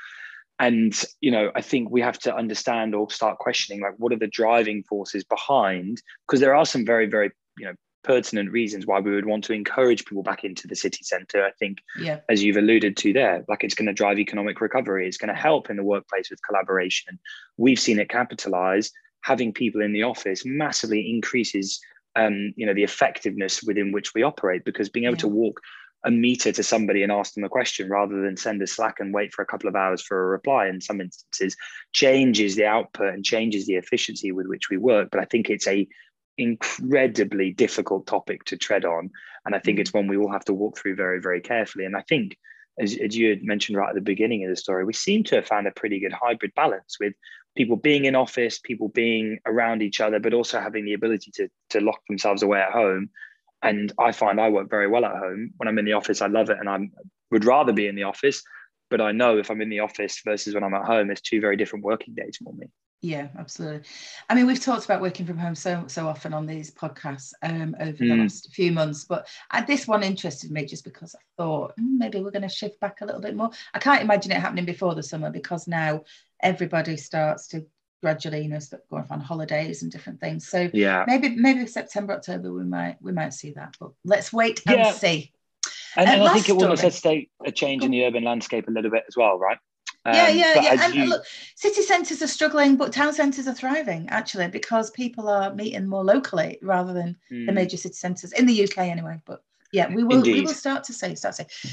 and 0.60 1.04
you 1.20 1.32
know 1.32 1.52
i 1.56 1.62
think 1.62 1.90
we 1.90 2.02
have 2.02 2.20
to 2.20 2.36
understand 2.36 2.94
or 2.94 3.10
start 3.10 3.40
questioning 3.40 3.82
like 3.82 3.94
what 3.98 4.14
are 4.14 4.20
the 4.20 4.28
driving 4.28 4.84
forces 4.84 5.24
behind 5.24 6.02
because 6.28 6.40
there 6.40 6.56
are 6.56 6.66
some 6.66 6.86
very 6.86 7.08
very 7.08 7.32
you 7.58 7.66
know 7.66 7.74
pertinent 8.04 8.52
reasons 8.52 8.86
why 8.86 9.00
we 9.00 9.14
would 9.14 9.26
want 9.26 9.44
to 9.44 9.54
encourage 9.54 10.06
people 10.06 10.24
back 10.24 10.44
into 10.44 10.68
the 10.68 10.76
city 10.76 11.04
centre 11.04 11.44
i 11.44 11.52
think 11.52 11.80
yeah. 12.00 12.20
as 12.30 12.44
you've 12.44 12.58
alluded 12.58 12.98
to 12.98 13.14
there 13.14 13.44
like 13.48 13.64
it's 13.64 13.76
going 13.76 13.88
to 13.88 13.94
drive 13.94 14.20
economic 14.20 14.62
recovery 14.62 15.08
it's 15.08 15.18
going 15.18 15.34
to 15.34 15.40
help 15.40 15.70
in 15.70 15.78
the 15.78 15.84
workplace 15.84 16.30
with 16.30 16.40
collaboration 16.48 17.18
we've 17.58 17.80
seen 17.80 18.00
it 18.00 18.10
Capitalise 18.10 18.92
having 19.22 19.54
people 19.54 19.82
in 19.82 19.94
the 19.94 20.04
office 20.04 20.44
massively 20.46 21.10
increases 21.10 21.80
um, 22.16 22.54
you 22.56 22.66
know 22.66 22.74
the 22.74 22.84
effectiveness 22.84 23.64
within 23.64 23.92
which 23.92 24.14
we 24.14 24.22
operate 24.22 24.64
because 24.66 24.90
being 24.90 25.06
able 25.06 25.16
yeah. 25.16 25.22
to 25.22 25.28
walk 25.28 25.60
a 26.06 26.12
meter 26.12 26.52
to 26.52 26.64
somebody 26.64 27.02
and 27.02 27.12
ask 27.12 27.34
them 27.34 27.44
a 27.44 27.50
question 27.50 27.90
rather 27.90 28.22
than 28.22 28.36
send 28.36 28.62
a 28.62 28.68
Slack 28.68 29.00
and 29.00 29.14
wait 29.14 29.34
for 29.34 29.42
a 29.42 29.46
couple 29.46 29.70
of 29.70 29.76
hours 29.76 30.02
for 30.02 30.22
a 30.22 30.28
reply 30.28 30.68
in 30.68 30.82
some 30.82 31.00
instances 31.00 31.56
changes 31.94 32.56
the 32.56 32.66
output 32.66 33.14
and 33.14 33.24
changes 33.24 33.66
the 33.66 33.76
efficiency 33.76 34.32
with 34.32 34.48
which 34.48 34.70
we 34.70 34.78
work. 34.78 35.10
But 35.12 35.22
I 35.22 35.26
think 35.26 35.50
it's 35.50 35.68
a 35.68 35.88
incredibly 36.38 37.52
difficult 37.52 38.08
topic 38.08 38.44
to 38.46 38.58
tread 38.58 38.86
on. 38.86 39.10
And 39.46 39.56
I 39.56 39.60
think 39.60 39.78
mm. 39.78 39.82
it's 39.82 39.94
one 39.94 40.08
we 40.08 40.18
all 40.18 40.32
have 40.32 40.46
to 40.46 40.54
walk 40.54 40.78
through 40.78 40.96
very, 40.96 41.20
very 41.20 41.42
carefully. 41.42 41.86
And 41.86 41.96
I 41.96 42.02
think 42.02 42.38
as, 42.80 42.98
as 42.98 43.16
you 43.16 43.30
had 43.30 43.44
mentioned 43.44 43.78
right 43.78 43.90
at 43.90 43.96
the 43.96 44.02
beginning 44.02 44.44
of 44.44 44.50
the 44.50 44.56
story, 44.56 44.86
we 44.86 44.94
seem 44.94 45.24
to 45.26 45.36
have 45.36 45.48
found 45.48 45.68
a 45.68 45.72
pretty 45.72 46.00
good 46.00 46.14
hybrid 46.14 46.54
balance 46.56 46.98
with 47.00 47.14
people 47.56 47.76
being 47.76 48.06
in 48.06 48.16
office, 48.16 48.60
people 48.60 48.90
being 48.90 49.38
around 49.46 49.82
each 49.82 50.02
other, 50.02 50.20
but 50.20 50.34
also 50.34 50.60
having 50.60 50.86
the 50.86 50.94
ability 50.94 51.32
to, 51.36 51.48
to 51.70 51.82
lock 51.82 52.00
themselves 52.08 52.42
away 52.42 52.60
at 52.60 52.72
home 52.72 53.10
and 53.64 53.94
I 53.98 54.12
find 54.12 54.40
I 54.40 54.50
work 54.50 54.70
very 54.70 54.88
well 54.88 55.06
at 55.06 55.16
home. 55.16 55.52
When 55.58 55.68
I'm 55.68 55.80
in 55.80 55.86
the 55.86 55.94
office, 55.94 56.22
I 56.22 56.28
love 56.28 56.50
it 56.50 56.58
and 56.60 56.70
I 56.70 56.80
would 57.32 57.46
rather 57.46 57.72
be 57.72 57.88
in 57.88 57.96
the 57.96 58.04
office. 58.04 58.44
But 58.90 59.02
I 59.02 59.14
know 59.14 59.38
if 59.38 59.50
I'm 59.50 59.62
in 59.62 59.70
the 59.70 59.80
office 59.80 60.22
versus 60.24 60.54
when 60.54 60.64
I'm 60.64 60.74
at 60.74 60.86
home, 60.86 61.10
it's 61.10 61.22
two 61.22 61.40
very 61.40 61.56
different 61.56 61.86
working 61.86 62.14
days 62.14 62.38
for 62.44 62.54
me. 62.54 62.68
Yeah, 63.04 63.28
absolutely. 63.38 63.82
I 64.30 64.34
mean, 64.34 64.48
we've 64.48 64.62
talked 64.62 64.86
about 64.86 65.02
working 65.02 65.26
from 65.26 65.38
home 65.38 65.56
so 65.56 65.84
so 65.88 66.08
often 66.08 66.34
on 66.34 66.46
these 66.46 66.72
podcasts 66.72 67.34
um, 67.44 67.76
over 67.82 67.92
the 67.92 68.06
mm. 68.06 68.22
last 68.22 68.54
few 68.54 68.72
months, 68.72 69.04
but 69.04 69.28
uh, 69.52 69.62
this 69.66 69.86
one 69.86 70.04
interested 70.04 70.52
me 70.52 70.66
just 70.66 70.86
because 70.86 71.14
I 71.14 71.20
thought 71.36 71.74
mm, 71.78 71.98
maybe 71.98 72.22
we're 72.22 72.32
going 72.32 72.44
to 72.44 72.50
shift 72.50 72.80
back 72.80 73.02
a 73.02 73.06
little 73.06 73.20
bit 73.20 73.36
more. 73.36 73.50
I 73.74 73.80
can't 73.80 74.02
imagine 74.02 74.32
it 74.32 74.40
happening 74.40 74.64
before 74.64 74.96
the 74.96 75.04
summer 75.04 75.30
because 75.30 75.68
now 75.68 76.04
everybody 76.42 76.96
starts 76.96 77.50
to 77.50 77.66
gradually, 78.02 78.44
you 78.44 78.50
know, 78.50 78.60
start 78.60 78.88
going 78.90 79.04
off 79.04 79.12
on 79.12 79.20
holidays 79.20 79.84
and 79.84 79.92
different 79.92 80.22
things. 80.22 80.48
So 80.48 80.70
yeah, 80.74 81.04
maybe 81.06 81.36
maybe 81.36 81.68
September, 81.68 82.14
October, 82.14 82.54
we 82.54 82.64
might 82.64 82.96
we 83.02 83.12
might 83.12 83.34
see 83.34 83.52
that. 83.52 83.76
But 83.82 83.92
let's 84.06 84.32
wait 84.32 84.62
and 84.66 84.78
yeah. 84.78 84.92
see. 84.94 85.34
And, 85.98 86.10
and 86.10 86.24
I 86.24 86.34
think 86.34 86.48
it 86.48 86.56
will 86.56 86.70
necessitate 86.70 87.32
a 87.46 87.52
change 87.52 87.84
in 87.84 87.92
the 87.92 88.06
urban 88.06 88.24
landscape 88.24 88.70
a 88.70 88.72
little 88.72 88.90
bit 88.90 89.04
as 89.10 89.18
well, 89.18 89.38
right? 89.38 89.58
Um, 90.06 90.14
yeah, 90.16 90.30
yeah, 90.30 90.62
yeah. 90.62 90.86
And 90.86 90.96
you... 90.96 91.06
look, 91.06 91.24
city 91.56 91.82
centres 91.82 92.22
are 92.22 92.28
struggling, 92.28 92.76
but 92.76 92.92
town 92.92 93.14
centres 93.14 93.48
are 93.48 93.54
thriving 93.54 94.10
actually 94.10 94.48
because 94.48 94.92
people 94.92 95.30
are 95.30 95.54
meeting 95.54 95.88
more 95.88 96.04
locally 96.04 96.60
rather 96.62 96.94
than 96.94 97.16
mm. 97.32 97.46
the 97.46 97.52
hmm. 97.52 97.56
major 97.56 97.78
city 97.78 97.96
centres 97.96 98.34
in 98.34 98.46
the 98.46 98.64
UK 98.64 98.80
anyway. 98.80 99.22
But 99.26 99.44
yeah, 99.72 99.94
we 99.94 100.04
will 100.04 100.18
Indeed. 100.18 100.34
we 100.34 100.42
will 100.42 100.54
start 100.54 100.84
to 100.86 100.94
say 100.94 101.16
start 101.16 101.36
to 101.36 101.46
say. 101.46 101.72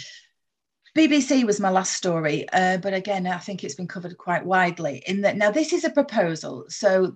BBC 0.96 1.44
was 1.44 1.60
my 1.60 1.70
last 1.70 1.92
story, 1.92 2.48
uh, 2.52 2.78
but 2.78 2.94
again, 2.94 3.26
I 3.26 3.38
think 3.38 3.62
it's 3.62 3.76
been 3.76 3.86
covered 3.86 4.18
quite 4.18 4.44
widely. 4.44 5.02
In 5.06 5.20
that 5.20 5.36
now, 5.36 5.50
this 5.50 5.72
is 5.72 5.84
a 5.84 5.90
proposal. 5.90 6.64
So, 6.68 7.14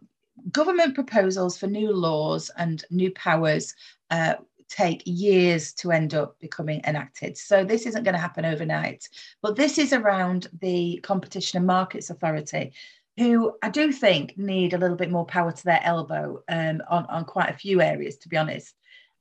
government 0.52 0.94
proposals 0.94 1.59
for 1.59 1.66
new 1.66 1.92
laws 1.92 2.52
and 2.56 2.85
new 2.90 3.11
powers 3.12 3.75
uh, 4.11 4.35
take 4.75 5.02
years 5.04 5.73
to 5.75 5.93
end 5.93 6.14
up 6.14 6.38
becoming 6.40 6.81
enacted. 6.85 7.37
So, 7.38 7.64
this 7.64 7.87
isn't 7.87 8.04
going 8.04 8.14
to 8.14 8.21
happen 8.21 8.45
overnight. 8.45 9.09
But 9.43 9.57
this 9.57 9.78
is 9.78 9.93
around 9.93 10.49
the 10.61 11.00
Competition 11.02 11.59
and 11.59 11.66
Markets 11.66 12.11
Authority, 12.11 12.73
who 13.16 13.52
I 13.62 13.71
do 13.71 13.93
think 13.93 14.37
need 14.37 14.75
a 14.75 14.78
little 14.78 14.97
bit 14.97 15.11
more 15.11 15.26
power 15.26 15.52
to 15.52 15.64
their 15.64 15.81
elbow 15.83 16.43
um, 16.49 16.83
on, 16.88 17.07
on 17.07 17.25
quite 17.25 17.50
a 17.50 17.59
few 17.59 17.81
areas, 17.81 18.16
to 18.19 18.28
be 18.28 18.37
honest. 18.37 18.75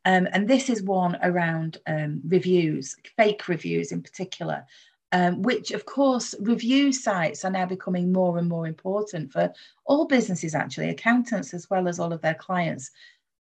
Um, 0.06 0.28
and 0.32 0.48
this 0.48 0.70
is 0.70 0.82
one 0.84 1.18
around 1.22 1.78
um, 1.88 2.22
reviews, 2.28 2.96
fake 3.16 3.48
reviews 3.48 3.92
in 3.92 4.02
particular, 4.02 4.66
um, 5.14 5.44
which 5.44 5.72
of 5.72 5.86
course 5.86 6.36
review 6.40 6.92
sites 6.92 7.46
are 7.46 7.52
now 7.52 7.66
becoming 7.66 8.12
more 8.12 8.38
and 8.38 8.50
more 8.50 8.68
important 8.68 9.32
for 9.32 9.54
all 9.86 10.06
businesses, 10.06 10.56
actually, 10.56 10.90
accountants 10.90 11.54
as 11.54 11.70
well 11.70 11.88
as 11.88 12.00
all 12.00 12.12
of 12.12 12.22
their 12.22 12.34
clients. 12.34 12.92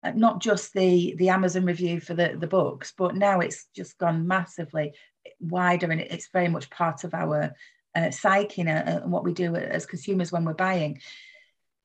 Uh, 0.03 0.11
not 0.15 0.41
just 0.41 0.73
the 0.73 1.15
the 1.17 1.29
Amazon 1.29 1.65
review 1.65 1.99
for 1.99 2.13
the 2.13 2.35
the 2.37 2.47
books, 2.47 2.93
but 2.97 3.15
now 3.15 3.39
it's 3.39 3.67
just 3.75 3.97
gone 3.97 4.27
massively 4.27 4.93
wider, 5.39 5.91
and 5.91 6.01
it's 6.01 6.29
very 6.33 6.49
much 6.49 6.69
part 6.69 7.03
of 7.03 7.13
our 7.13 7.53
uh, 7.95 8.11
psyche 8.11 8.61
uh, 8.63 9.01
and 9.03 9.11
what 9.11 9.23
we 9.23 9.33
do 9.33 9.55
as 9.55 9.85
consumers 9.85 10.31
when 10.31 10.45
we're 10.45 10.53
buying. 10.53 10.99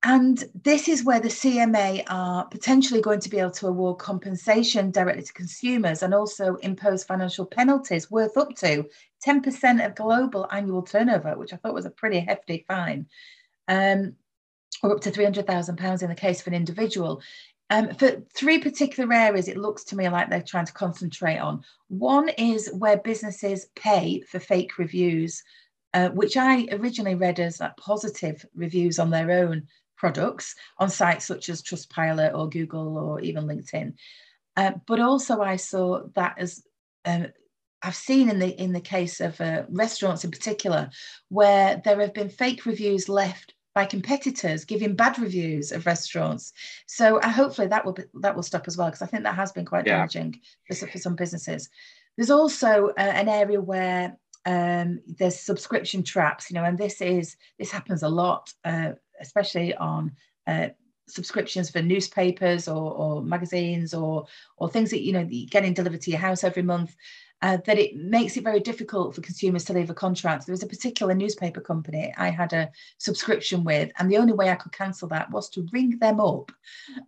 And 0.04 0.42
this 0.62 0.86
is 0.86 1.02
where 1.02 1.18
the 1.18 1.28
CMA 1.28 2.04
are 2.08 2.46
potentially 2.46 3.00
going 3.00 3.18
to 3.20 3.28
be 3.28 3.40
able 3.40 3.50
to 3.52 3.66
award 3.66 3.98
compensation 3.98 4.92
directly 4.92 5.24
to 5.24 5.32
consumers 5.32 6.04
and 6.04 6.14
also 6.14 6.54
impose 6.56 7.02
financial 7.02 7.44
penalties 7.44 8.08
worth 8.08 8.36
up 8.36 8.54
to 8.56 8.86
10% 9.26 9.84
of 9.84 9.96
global 9.96 10.46
annual 10.52 10.82
turnover, 10.82 11.36
which 11.36 11.52
I 11.52 11.56
thought 11.56 11.74
was 11.74 11.84
a 11.84 11.90
pretty 11.90 12.20
hefty 12.20 12.64
fine, 12.68 13.06
um, 13.66 14.14
or 14.84 14.94
up 14.94 15.00
to 15.00 15.10
£300,000 15.10 16.02
in 16.02 16.08
the 16.08 16.14
case 16.14 16.42
of 16.42 16.46
an 16.46 16.54
individual. 16.54 17.20
Um, 17.70 17.94
for 17.94 18.22
three 18.34 18.58
particular 18.58 19.12
areas, 19.12 19.48
it 19.48 19.58
looks 19.58 19.84
to 19.84 19.96
me 19.96 20.08
like 20.08 20.30
they're 20.30 20.42
trying 20.42 20.66
to 20.66 20.72
concentrate 20.72 21.38
on. 21.38 21.62
One 21.88 22.30
is 22.30 22.70
where 22.72 22.96
businesses 22.96 23.66
pay 23.76 24.22
for 24.22 24.40
fake 24.40 24.78
reviews, 24.78 25.42
uh, 25.92 26.08
which 26.10 26.36
I 26.36 26.66
originally 26.72 27.14
read 27.14 27.40
as 27.40 27.60
like 27.60 27.76
positive 27.76 28.44
reviews 28.54 28.98
on 28.98 29.10
their 29.10 29.30
own 29.30 29.66
products 29.96 30.54
on 30.78 30.88
sites 30.88 31.26
such 31.26 31.48
as 31.50 31.62
Trustpilot 31.62 32.34
or 32.34 32.48
Google 32.48 32.96
or 32.96 33.20
even 33.20 33.44
LinkedIn. 33.44 33.94
Uh, 34.56 34.72
but 34.86 35.00
also, 35.00 35.42
I 35.42 35.56
saw 35.56 36.04
that 36.14 36.36
as 36.38 36.62
um, 37.04 37.26
I've 37.82 37.94
seen 37.94 38.28
in 38.28 38.38
the 38.38 38.48
in 38.48 38.72
the 38.72 38.80
case 38.80 39.20
of 39.20 39.40
uh, 39.40 39.64
restaurants 39.68 40.24
in 40.24 40.30
particular, 40.30 40.90
where 41.28 41.80
there 41.84 42.00
have 42.00 42.14
been 42.14 42.28
fake 42.28 42.66
reviews 42.66 43.08
left 43.08 43.54
by 43.74 43.84
competitors 43.84 44.64
giving 44.64 44.94
bad 44.94 45.18
reviews 45.18 45.72
of 45.72 45.86
restaurants. 45.86 46.52
So 46.86 47.18
uh, 47.18 47.28
hopefully 47.28 47.68
that 47.68 47.84
will 47.84 47.92
be, 47.92 48.04
that 48.14 48.34
will 48.34 48.42
stop 48.42 48.66
as 48.66 48.76
well 48.76 48.88
because 48.88 49.02
I 49.02 49.06
think 49.06 49.22
that 49.22 49.34
has 49.34 49.52
been 49.52 49.64
quite 49.64 49.86
yeah. 49.86 49.98
damaging 49.98 50.40
for, 50.66 50.86
for 50.86 50.98
some 50.98 51.14
businesses. 51.14 51.68
There's 52.16 52.30
also 52.30 52.88
uh, 52.88 53.00
an 53.00 53.28
area 53.28 53.60
where 53.60 54.16
um, 54.46 55.00
there's 55.06 55.38
subscription 55.38 56.02
traps, 56.02 56.50
you 56.50 56.54
know, 56.54 56.64
and 56.64 56.78
this 56.78 57.00
is 57.00 57.36
this 57.58 57.70
happens 57.70 58.02
a 58.02 58.08
lot 58.08 58.52
uh, 58.64 58.92
especially 59.20 59.74
on 59.74 60.12
uh, 60.46 60.68
subscriptions 61.08 61.70
for 61.70 61.82
newspapers 61.82 62.68
or, 62.68 62.92
or, 62.92 63.22
magazines 63.22 63.94
or 63.94 64.26
or 64.56 64.68
things 64.68 64.90
that 64.90 65.00
you 65.00 65.12
know 65.12 65.28
getting 65.50 65.72
delivered 65.72 66.02
to 66.02 66.10
your 66.10 66.20
house 66.20 66.44
every 66.44 66.62
month 66.62 66.94
uh, 67.40 67.58
that 67.66 67.78
it 67.78 67.96
makes 67.96 68.36
it 68.36 68.42
very 68.42 68.58
difficult 68.58 69.14
for 69.14 69.20
consumers 69.20 69.64
to 69.64 69.72
leave 69.72 69.90
a 69.90 69.94
contract. 69.94 70.44
There 70.44 70.52
was 70.52 70.62
a 70.62 70.66
particular 70.66 71.14
newspaper 71.14 71.60
company 71.60 72.12
I 72.16 72.30
had 72.30 72.52
a 72.52 72.70
subscription 72.98 73.62
with, 73.62 73.92
and 73.98 74.10
the 74.10 74.16
only 74.16 74.32
way 74.32 74.50
I 74.50 74.56
could 74.56 74.72
cancel 74.72 75.08
that 75.08 75.30
was 75.30 75.48
to 75.50 75.66
ring 75.72 75.98
them 75.98 76.20
up, 76.20 76.50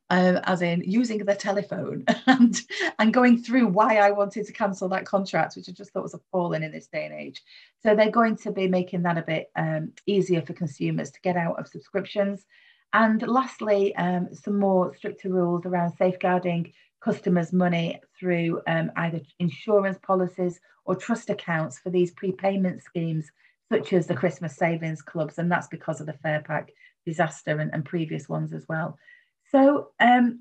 uh, 0.09 0.41
as 0.45 0.63
in 0.63 0.83
using 0.85 1.19
the 1.19 1.35
telephone 1.35 2.05
and 2.27 2.61
and 2.99 3.13
going 3.13 3.43
through 3.43 3.69
why 3.69 3.97
I 3.97 4.13
wanted 4.13 4.47
to 4.47 4.53
cancel 4.53 4.89
that 4.91 5.05
contract, 5.05 5.57
which 5.57 5.69
I 5.69 5.73
just 5.73 5.93
thought 5.93 6.05
was 6.05 6.15
appalling 6.15 6.63
in 6.63 6.71
this 6.71 6.87
day 6.87 7.07
and 7.07 7.15
age. 7.15 7.43
So 7.83 7.97
they're 7.97 8.11
going 8.11 8.37
to 8.39 8.53
be 8.53 8.69
making 8.69 9.03
that 9.03 9.19
a 9.19 9.23
bit 9.23 9.51
um, 9.57 9.93
easier 10.07 10.43
for 10.43 10.53
consumers 10.53 11.11
to 11.11 11.21
get 11.23 11.37
out 11.37 11.59
of 11.59 11.67
subscriptions. 11.67 12.45
And 12.93 13.27
lastly, 13.27 13.95
um, 13.97 14.29
some 14.33 14.59
more 14.59 14.95
stricter 14.95 15.29
rules 15.29 15.65
around 15.65 15.93
safeguarding 15.97 16.73
customers' 17.01 17.53
money 17.53 18.01
through 18.21 18.61
um, 18.67 18.93
either 18.97 19.21
insurance 19.39 19.99
policies 20.03 20.61
or 20.85 20.95
trust 20.95 21.31
accounts 21.31 21.79
for 21.79 21.91
these 21.91 22.13
prepayment 22.13 22.83
schemes, 22.83 23.31
such 23.73 23.93
as 23.95 24.07
the 24.07 24.15
Christmas 24.15 24.57
savings 24.57 25.03
clubs, 25.03 25.39
and 25.39 25.51
that's 25.51 25.69
because 25.69 26.01
of 26.01 26.07
the 26.07 26.19
Farepak 26.25 26.69
disaster 27.07 27.59
and, 27.59 27.73
and 27.73 27.85
previous 27.85 28.29
ones 28.29 28.53
as 28.53 28.67
well. 28.69 28.99
So 29.51 29.89
um, 29.99 30.41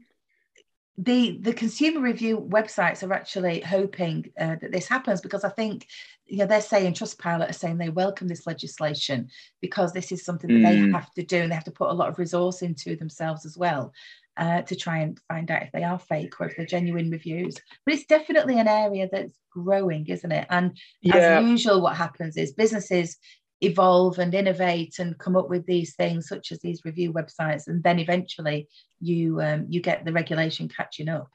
the 0.98 1.40
the 1.42 1.54
consumer 1.54 2.02
review 2.02 2.38
websites 2.38 3.08
are 3.08 3.14
actually 3.14 3.62
hoping 3.62 4.26
uh, 4.38 4.58
that 4.62 4.72
this 4.72 4.88
happens 4.88 5.22
because 5.22 5.46
I 5.46 5.50
think 5.50 5.88
you 6.26 6.38
know 6.38 6.46
they're 6.46 6.62
saying 6.62 6.94
Trustpilot 6.94 7.50
are 7.50 7.54
saying 7.54 7.78
they 7.78 7.90
welcome 7.90 8.28
this 8.28 8.46
legislation 8.46 9.30
because 9.62 9.94
this 9.94 10.12
is 10.12 10.26
something 10.26 10.50
that 10.50 10.74
mm. 10.74 10.86
they 10.86 10.92
have 10.92 11.12
to 11.14 11.24
do 11.24 11.38
and 11.38 11.52
they 11.52 11.56
have 11.56 11.64
to 11.64 11.72
put 11.72 11.90
a 11.90 11.94
lot 11.94 12.10
of 12.10 12.20
resource 12.20 12.62
into 12.62 12.98
themselves 12.98 13.46
as 13.46 13.58
well 13.58 13.94
uh, 14.40 14.62
to 14.62 14.76
try 14.76 15.00
and 15.00 15.20
find 15.28 15.52
out 15.52 15.64
if 15.64 15.72
they 15.74 15.84
are 15.84 16.00
fake 16.00 16.40
or 16.40 16.48
if 16.48 16.56
they're 16.56 16.66
genuine 16.66 17.12
reviews. 17.12 17.56
But 17.86 17.96
it's 17.96 18.06
definitely 18.06 18.58
an 18.58 18.70
area 18.70 19.10
that's 19.12 19.38
growing, 19.52 20.08
isn't 20.08 20.32
it? 20.32 20.48
And 20.50 20.78
yeah. 21.02 21.40
as 21.40 21.46
usual, 21.46 21.82
what 21.82 21.98
happens 21.98 22.38
is 22.38 22.54
businesses 22.54 23.18
evolve 23.62 24.18
and 24.18 24.34
innovate 24.34 25.00
and 25.00 25.20
come 25.20 25.36
up 25.36 25.50
with 25.50 25.66
these 25.66 25.94
things 25.96 26.30
such 26.30 26.54
as 26.54 26.60
these 26.60 26.86
review 26.86 27.12
websites 27.12 27.68
and 27.68 27.84
then 27.84 28.00
eventually 28.00 28.70
you 29.02 29.42
um, 29.42 29.66
you 29.68 29.82
get 29.82 30.06
the 30.06 30.14
regulation 30.14 30.70
catching 30.70 31.10
up 31.10 31.28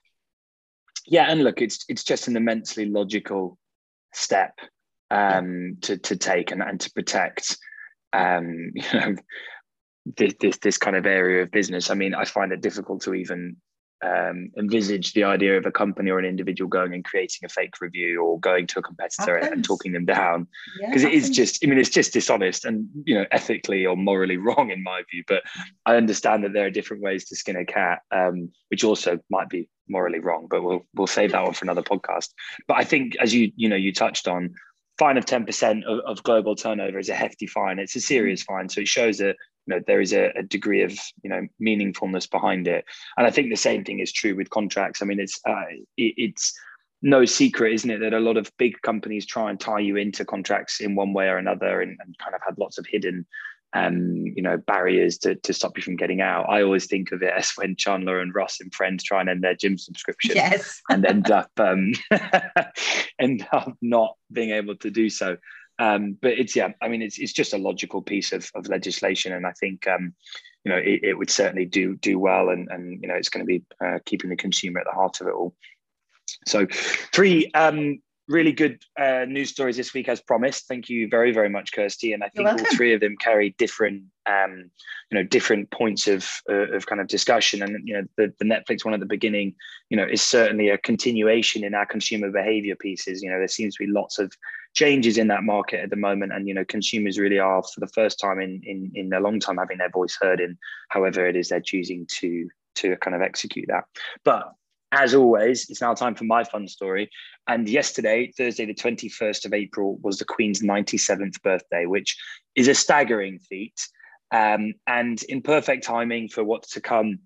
yeah 1.06 1.26
and 1.28 1.44
look 1.44 1.60
it's 1.60 1.84
it's 1.90 2.02
just 2.02 2.26
an 2.26 2.34
immensely 2.34 2.86
logical 2.86 3.58
step 4.14 4.58
um, 5.10 5.76
to 5.82 5.98
to 5.98 6.16
take 6.16 6.50
and, 6.50 6.62
and 6.62 6.80
to 6.80 6.90
protect 6.92 7.58
um, 8.14 8.70
you 8.74 8.82
know 8.94 9.14
this, 10.16 10.34
this 10.40 10.58
this 10.58 10.78
kind 10.78 10.96
of 10.96 11.06
area 11.06 11.42
of 11.42 11.50
business. 11.50 11.90
I 11.90 11.94
mean 11.94 12.14
i 12.14 12.24
find 12.24 12.52
it 12.52 12.60
difficult 12.60 13.02
to 13.02 13.14
even 13.14 13.56
um, 14.04 14.50
envisage 14.58 15.12
the 15.12 15.24
idea 15.24 15.56
of 15.56 15.66
a 15.66 15.72
company 15.72 16.10
or 16.10 16.18
an 16.18 16.24
individual 16.24 16.68
going 16.68 16.92
and 16.92 17.04
creating 17.04 17.40
a 17.44 17.48
fake 17.48 17.80
review 17.80 18.22
or 18.22 18.38
going 18.38 18.66
to 18.66 18.78
a 18.80 18.82
competitor 18.82 19.36
and, 19.36 19.52
and 19.52 19.64
talking 19.64 19.92
them 19.92 20.04
down. 20.04 20.46
Because 20.78 21.02
yeah, 21.02 21.08
it 21.08 21.14
is 21.14 21.30
just 21.30 21.64
i 21.64 21.68
mean 21.68 21.78
it's 21.78 21.88
just 21.88 22.12
dishonest 22.12 22.64
and 22.64 22.88
you 23.04 23.14
know 23.14 23.24
ethically 23.30 23.86
or 23.86 23.96
morally 23.96 24.36
wrong 24.46 24.70
in 24.70 24.82
my 24.82 25.02
view 25.10 25.22
but 25.26 25.42
i 25.86 25.96
understand 25.96 26.44
that 26.44 26.52
there 26.52 26.66
are 26.66 26.70
different 26.70 27.02
ways 27.02 27.24
to 27.26 27.36
skin 27.36 27.56
a 27.56 27.64
cat 27.64 28.00
um, 28.10 28.50
which 28.68 28.84
also 28.84 29.18
might 29.30 29.48
be 29.48 29.68
morally 29.88 30.18
wrong 30.18 30.46
but 30.50 30.62
we'll 30.62 30.84
we'll 30.94 31.06
save 31.06 31.32
that 31.32 31.44
one 31.44 31.54
for 31.54 31.64
another 31.64 31.82
podcast. 31.82 32.30
But 32.68 32.76
i 32.76 32.84
think 32.84 33.16
as 33.20 33.32
you 33.32 33.52
you 33.56 33.68
know 33.68 33.76
you 33.76 33.92
touched 33.92 34.28
on 34.28 34.54
fine 34.96 35.16
of 35.16 35.24
10% 35.24 35.82
of, 35.84 35.98
of 36.06 36.22
global 36.22 36.54
turnover 36.54 37.00
is 37.00 37.08
a 37.08 37.14
hefty 37.14 37.48
fine. 37.48 37.80
It's 37.80 37.96
a 37.96 38.00
serious 38.00 38.44
fine. 38.44 38.68
So 38.68 38.80
it 38.80 38.86
shows 38.86 39.18
that 39.18 39.34
you 39.66 39.74
know 39.74 39.82
there 39.86 40.00
is 40.00 40.12
a, 40.12 40.30
a, 40.36 40.42
degree 40.42 40.82
of 40.82 40.92
you 41.22 41.30
know 41.30 41.46
meaningfulness 41.60 42.30
behind 42.30 42.68
it. 42.68 42.84
And 43.16 43.26
i 43.26 43.30
think 43.30 43.50
the 43.50 43.56
same 43.56 43.84
thing 43.84 44.00
is 44.00 44.12
true 44.12 44.34
with 44.36 44.50
contracts. 44.50 45.02
I 45.02 45.06
mean 45.06 45.20
it's 45.20 45.40
uh, 45.46 45.64
it, 45.96 46.14
it's 46.16 46.52
no 47.02 47.24
secret 47.24 47.74
isn't 47.74 47.90
it 47.90 47.98
that 47.98 48.14
a 48.14 48.20
lot 48.20 48.38
of 48.38 48.50
big 48.56 48.80
companies 48.80 49.26
try 49.26 49.50
and 49.50 49.60
tie 49.60 49.78
you 49.78 49.96
into 49.96 50.24
contracts 50.24 50.80
in 50.80 50.94
one 50.94 51.12
way 51.12 51.26
or 51.26 51.36
another 51.36 51.82
and, 51.82 51.98
and 52.02 52.16
kind 52.18 52.34
of 52.34 52.40
had 52.44 52.58
lots 52.58 52.78
of 52.78 52.86
hidden 52.86 53.26
um, 53.74 54.32
you 54.36 54.42
know 54.42 54.56
barriers 54.56 55.18
to, 55.18 55.34
to 55.34 55.52
stop 55.52 55.76
you 55.76 55.82
from 55.82 55.96
getting 55.96 56.20
out. 56.20 56.48
I 56.48 56.62
always 56.62 56.86
think 56.86 57.12
of 57.12 57.22
it 57.22 57.32
as 57.36 57.52
when 57.56 57.76
chandler 57.76 58.20
and 58.20 58.34
ross 58.34 58.60
and 58.60 58.72
friends 58.72 59.02
try 59.02 59.20
and 59.20 59.28
end 59.28 59.42
their 59.42 59.56
gym 59.56 59.76
subscription 59.76 60.36
yes. 60.36 60.80
and 60.88 61.04
end 61.04 61.30
up 61.30 61.50
um, 61.58 61.92
end 63.18 63.46
up 63.52 63.76
not 63.82 64.16
being 64.32 64.50
able 64.50 64.76
to 64.76 64.90
do 64.90 65.10
so 65.10 65.36
um, 65.78 66.16
but 66.20 66.32
it's 66.32 66.54
yeah, 66.54 66.68
I 66.80 66.88
mean, 66.88 67.02
it's 67.02 67.18
it's 67.18 67.32
just 67.32 67.52
a 67.52 67.58
logical 67.58 68.02
piece 68.02 68.32
of, 68.32 68.50
of 68.54 68.68
legislation, 68.68 69.32
and 69.32 69.46
I 69.46 69.52
think 69.52 69.86
um, 69.88 70.14
you 70.64 70.72
know 70.72 70.78
it, 70.78 71.00
it, 71.02 71.18
would 71.18 71.30
certainly 71.30 71.64
do 71.64 71.96
do 71.96 72.18
well, 72.18 72.50
and 72.50 72.68
and 72.70 73.00
you 73.02 73.08
know 73.08 73.14
it's 73.14 73.28
going 73.28 73.44
to 73.44 73.46
be 73.46 73.64
uh, 73.84 73.98
keeping 74.06 74.30
the 74.30 74.36
consumer 74.36 74.80
at 74.80 74.86
the 74.86 74.92
heart 74.92 75.20
of 75.20 75.26
it 75.26 75.34
all. 75.34 75.54
So, 76.46 76.66
three 76.70 77.50
um, 77.54 78.00
really 78.28 78.52
good 78.52 78.82
uh, 78.98 79.24
news 79.28 79.50
stories 79.50 79.76
this 79.76 79.92
week, 79.92 80.08
as 80.08 80.20
promised. 80.20 80.66
Thank 80.66 80.88
you 80.88 81.08
very 81.08 81.32
very 81.32 81.48
much, 81.48 81.72
Kirsty, 81.72 82.12
and 82.12 82.24
I 82.24 82.28
think 82.28 82.48
all 82.48 82.58
three 82.76 82.94
of 82.94 83.00
them 83.00 83.16
carry 83.16 83.54
different 83.58 84.04
um, 84.26 84.70
you 85.10 85.18
know 85.18 85.22
different 85.22 85.70
points 85.70 86.08
of 86.08 86.28
uh, 86.48 86.72
of 86.72 86.86
kind 86.86 87.00
of 87.00 87.08
discussion, 87.08 87.62
and 87.62 87.86
you 87.86 87.94
know 87.94 88.04
the 88.16 88.32
the 88.38 88.44
Netflix 88.44 88.84
one 88.84 88.94
at 88.94 89.00
the 89.00 89.06
beginning, 89.06 89.54
you 89.90 89.96
know, 89.96 90.06
is 90.06 90.22
certainly 90.22 90.68
a 90.68 90.78
continuation 90.78 91.64
in 91.64 91.74
our 91.74 91.86
consumer 91.86 92.30
behavior 92.30 92.76
pieces. 92.76 93.22
You 93.22 93.30
know, 93.30 93.38
there 93.38 93.48
seems 93.48 93.76
to 93.76 93.84
be 93.84 93.90
lots 93.90 94.18
of 94.18 94.32
changes 94.74 95.18
in 95.18 95.28
that 95.28 95.44
market 95.44 95.80
at 95.80 95.90
the 95.90 95.96
moment. 95.96 96.32
And 96.32 96.48
you 96.48 96.54
know 96.54 96.64
consumers 96.64 97.18
really 97.18 97.38
are 97.38 97.62
for 97.62 97.80
the 97.80 97.88
first 97.88 98.18
time 98.18 98.40
in 98.40 98.60
in 98.64 98.90
in 98.94 99.12
a 99.12 99.20
long 99.20 99.40
time 99.40 99.58
having 99.58 99.78
their 99.78 99.90
voice 99.90 100.18
heard 100.20 100.40
in 100.40 100.58
however 100.88 101.26
it 101.26 101.36
is 101.36 101.48
they're 101.48 101.60
choosing 101.60 102.06
to 102.18 102.48
to 102.76 102.96
kind 102.96 103.14
of 103.14 103.22
execute 103.22 103.66
that. 103.68 103.84
But 104.24 104.52
as 104.94 105.14
always 105.14 105.68
it's 105.68 105.80
now 105.80 105.94
time 105.94 106.14
for 106.14 106.24
my 106.24 106.44
fun 106.44 106.68
story. 106.68 107.10
And 107.46 107.68
yesterday 107.68 108.32
thursday 108.36 108.66
the 108.66 108.74
21st 108.74 109.44
of 109.44 109.52
april 109.52 109.98
was 110.02 110.18
the 110.18 110.24
queen's 110.24 110.62
97th 110.62 111.42
birthday 111.42 111.86
which 111.86 112.16
is 112.54 112.68
a 112.68 112.74
staggering 112.74 113.38
feat 113.38 113.88
um, 114.30 114.74
and 114.86 115.22
in 115.24 115.42
perfect 115.42 115.84
timing 115.84 116.28
for 116.28 116.42
what's 116.42 116.72
to 116.72 116.80
come 116.80 117.18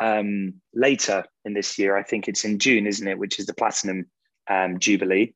um, 0.00 0.54
later 0.74 1.24
in 1.44 1.54
this 1.54 1.78
year. 1.78 1.96
I 1.96 2.02
think 2.02 2.28
it's 2.28 2.44
in 2.44 2.58
june 2.58 2.86
isn't 2.86 3.06
it? 3.06 3.18
Which 3.18 3.38
is 3.38 3.46
the 3.46 3.54
platinum 3.54 4.06
um, 4.48 4.78
jubilee. 4.78 5.34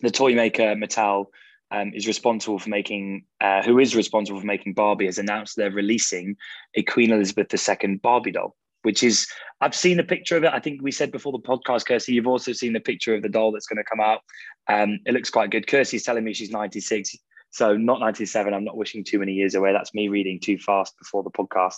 The 0.00 0.10
toy 0.10 0.34
maker 0.34 0.74
Mattel 0.74 1.26
um, 1.70 1.92
is 1.94 2.06
responsible 2.06 2.58
for 2.58 2.68
making, 2.68 3.24
uh, 3.40 3.62
who 3.62 3.78
is 3.78 3.96
responsible 3.96 4.40
for 4.40 4.46
making 4.46 4.74
Barbie, 4.74 5.06
has 5.06 5.18
announced 5.18 5.56
they're 5.56 5.70
releasing 5.70 6.36
a 6.74 6.82
Queen 6.82 7.10
Elizabeth 7.10 7.52
II 7.52 7.96
Barbie 7.96 8.32
doll, 8.32 8.56
which 8.84 9.02
is, 9.02 9.26
I've 9.60 9.74
seen 9.74 9.98
a 9.98 10.04
picture 10.04 10.36
of 10.36 10.44
it. 10.44 10.52
I 10.52 10.60
think 10.60 10.82
we 10.82 10.92
said 10.92 11.10
before 11.10 11.32
the 11.32 11.38
podcast, 11.38 11.86
Kirsty, 11.86 12.14
you've 12.14 12.26
also 12.26 12.52
seen 12.52 12.72
the 12.72 12.80
picture 12.80 13.14
of 13.14 13.22
the 13.22 13.28
doll 13.28 13.52
that's 13.52 13.66
going 13.66 13.78
to 13.78 13.84
come 13.84 14.00
out. 14.00 14.20
Um, 14.68 15.00
it 15.06 15.14
looks 15.14 15.30
quite 15.30 15.50
good. 15.50 15.66
Kirsty's 15.66 16.04
telling 16.04 16.24
me 16.24 16.34
she's 16.34 16.50
96. 16.50 17.16
So 17.50 17.76
not 17.76 18.00
97. 18.00 18.52
I'm 18.52 18.64
not 18.64 18.76
wishing 18.76 19.04
too 19.04 19.18
many 19.18 19.32
years 19.32 19.54
away. 19.54 19.72
That's 19.72 19.94
me 19.94 20.08
reading 20.08 20.40
too 20.40 20.58
fast 20.58 20.98
before 20.98 21.22
the 21.22 21.30
podcast. 21.30 21.76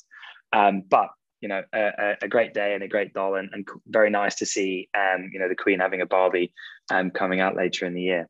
Um, 0.53 0.83
but 0.89 1.09
you 1.41 1.49
know 1.49 1.63
a, 1.73 2.15
a, 2.23 2.29
great 2.29 2.55
day 2.55 2.75
and 2.75 2.83
a 2.83 2.89
great 2.89 3.13
doll 3.13 3.35
and, 3.35 3.51
and 3.53 3.69
very 3.87 4.11
nice 4.11 4.37
to 4.37 4.47
see 4.47 4.89
um, 4.97 5.31
you 5.33 5.39
know 5.39 5.49
the 5.49 5.55
queen 5.55 5.81
having 5.81 6.01
a 6.01 6.07
barbie 6.07 6.53
um, 6.91 7.11
coming 7.11 7.41
out 7.41 7.55
later 7.55 7.87
in 7.87 7.95
the 7.95 8.03
year 8.03 8.29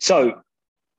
so 0.00 0.40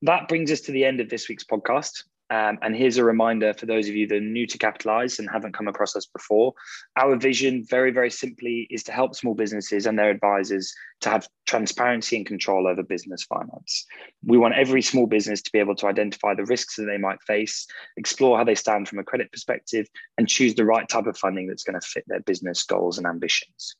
that 0.01 0.27
brings 0.27 0.51
us 0.51 0.61
to 0.61 0.71
the 0.71 0.85
end 0.85 0.99
of 0.99 1.09
this 1.09 1.29
week's 1.29 1.45
podcast 1.45 2.03
um, 2.31 2.59
and 2.61 2.75
here's 2.75 2.97
a 2.97 3.03
reminder 3.03 3.53
for 3.53 3.65
those 3.65 3.89
of 3.89 3.95
you 3.95 4.05
that 4.07 4.17
are 4.17 4.21
new 4.21 4.45
to 4.45 4.57
Capitalise 4.57 5.17
and 5.17 5.29
haven't 5.29 5.53
come 5.53 5.67
across 5.67 5.95
us 5.95 6.05
before. 6.05 6.53
Our 6.95 7.15
vision, 7.15 7.65
very, 7.67 7.91
very 7.91 8.11
simply, 8.11 8.67
is 8.69 8.83
to 8.83 8.91
help 8.91 9.15
small 9.15 9.33
businesses 9.33 9.87
and 9.87 9.97
their 9.97 10.11
advisors 10.11 10.71
to 11.01 11.09
have 11.09 11.27
transparency 11.47 12.17
and 12.17 12.25
control 12.25 12.67
over 12.67 12.83
business 12.83 13.23
finance. 13.23 13.85
We 14.23 14.37
want 14.37 14.53
every 14.55 14.83
small 14.83 15.07
business 15.07 15.41
to 15.41 15.51
be 15.51 15.59
able 15.59 15.75
to 15.77 15.87
identify 15.87 16.35
the 16.35 16.45
risks 16.45 16.75
that 16.75 16.85
they 16.85 16.97
might 16.97 17.21
face, 17.23 17.65
explore 17.97 18.37
how 18.37 18.43
they 18.43 18.55
stand 18.55 18.87
from 18.87 18.99
a 18.99 19.03
credit 19.03 19.31
perspective, 19.31 19.87
and 20.17 20.27
choose 20.27 20.53
the 20.53 20.65
right 20.65 20.87
type 20.87 21.07
of 21.07 21.17
funding 21.17 21.47
that's 21.47 21.63
going 21.63 21.79
to 21.79 21.87
fit 21.87 22.03
their 22.07 22.21
business 22.21 22.63
goals 22.63 22.99
and 22.99 23.07
ambitions. 23.07 23.75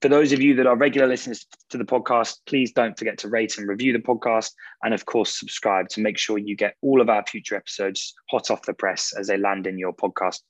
For 0.00 0.08
those 0.08 0.32
of 0.32 0.40
you 0.40 0.54
that 0.54 0.66
are 0.66 0.76
regular 0.76 1.06
listeners 1.06 1.46
to 1.68 1.76
the 1.76 1.84
podcast, 1.84 2.38
please 2.46 2.72
don't 2.72 2.98
forget 2.98 3.18
to 3.18 3.28
rate 3.28 3.58
and 3.58 3.68
review 3.68 3.92
the 3.92 3.98
podcast. 3.98 4.52
And 4.82 4.94
of 4.94 5.04
course, 5.04 5.38
subscribe 5.38 5.90
to 5.90 6.00
make 6.00 6.16
sure 6.16 6.38
you 6.38 6.56
get 6.56 6.76
all 6.80 7.02
of 7.02 7.10
our 7.10 7.22
future 7.26 7.54
episodes 7.54 8.14
hot 8.30 8.50
off 8.50 8.62
the 8.62 8.72
press 8.72 9.12
as 9.18 9.26
they 9.26 9.36
land 9.36 9.66
in 9.66 9.78
your 9.78 9.92
podcast 9.92 10.40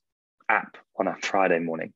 app 0.49 0.77
on 1.01 1.09
a 1.09 1.17
Friday 1.21 1.59
morning. 1.59 1.93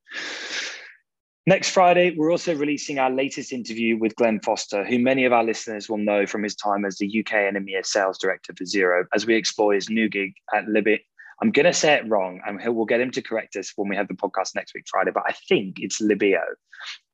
Next 1.46 1.68
Friday, 1.68 2.14
we're 2.16 2.30
also 2.30 2.56
releasing 2.56 2.98
our 2.98 3.10
latest 3.10 3.52
interview 3.52 3.98
with 3.98 4.16
Glenn 4.16 4.40
Foster, 4.40 4.82
who 4.82 4.98
many 4.98 5.24
of 5.24 5.32
our 5.32 5.44
listeners 5.44 5.88
will 5.88 5.98
know 5.98 6.26
from 6.26 6.42
his 6.42 6.56
time 6.56 6.84
as 6.84 6.96
the 6.96 7.20
UK 7.20 7.34
and 7.34 7.56
EMEA 7.56 7.84
sales 7.84 8.18
director 8.18 8.52
for 8.56 8.64
Xero, 8.64 9.04
as 9.14 9.26
we 9.26 9.36
explore 9.36 9.74
his 9.74 9.90
new 9.90 10.08
gig 10.08 10.32
at 10.54 10.64
Libit 10.64 11.00
I'm 11.42 11.50
going 11.50 11.66
to 11.66 11.72
say 11.72 11.94
it 11.94 12.08
wrong, 12.08 12.40
and 12.46 12.60
we'll 12.74 12.84
get 12.84 13.00
him 13.00 13.10
to 13.12 13.22
correct 13.22 13.56
us 13.56 13.72
when 13.76 13.88
we 13.88 13.96
have 13.96 14.08
the 14.08 14.14
podcast 14.14 14.54
next 14.54 14.74
week, 14.74 14.84
Friday. 14.88 15.10
But 15.12 15.24
I 15.26 15.32
think 15.48 15.80
it's 15.80 16.00
Libio, 16.00 16.42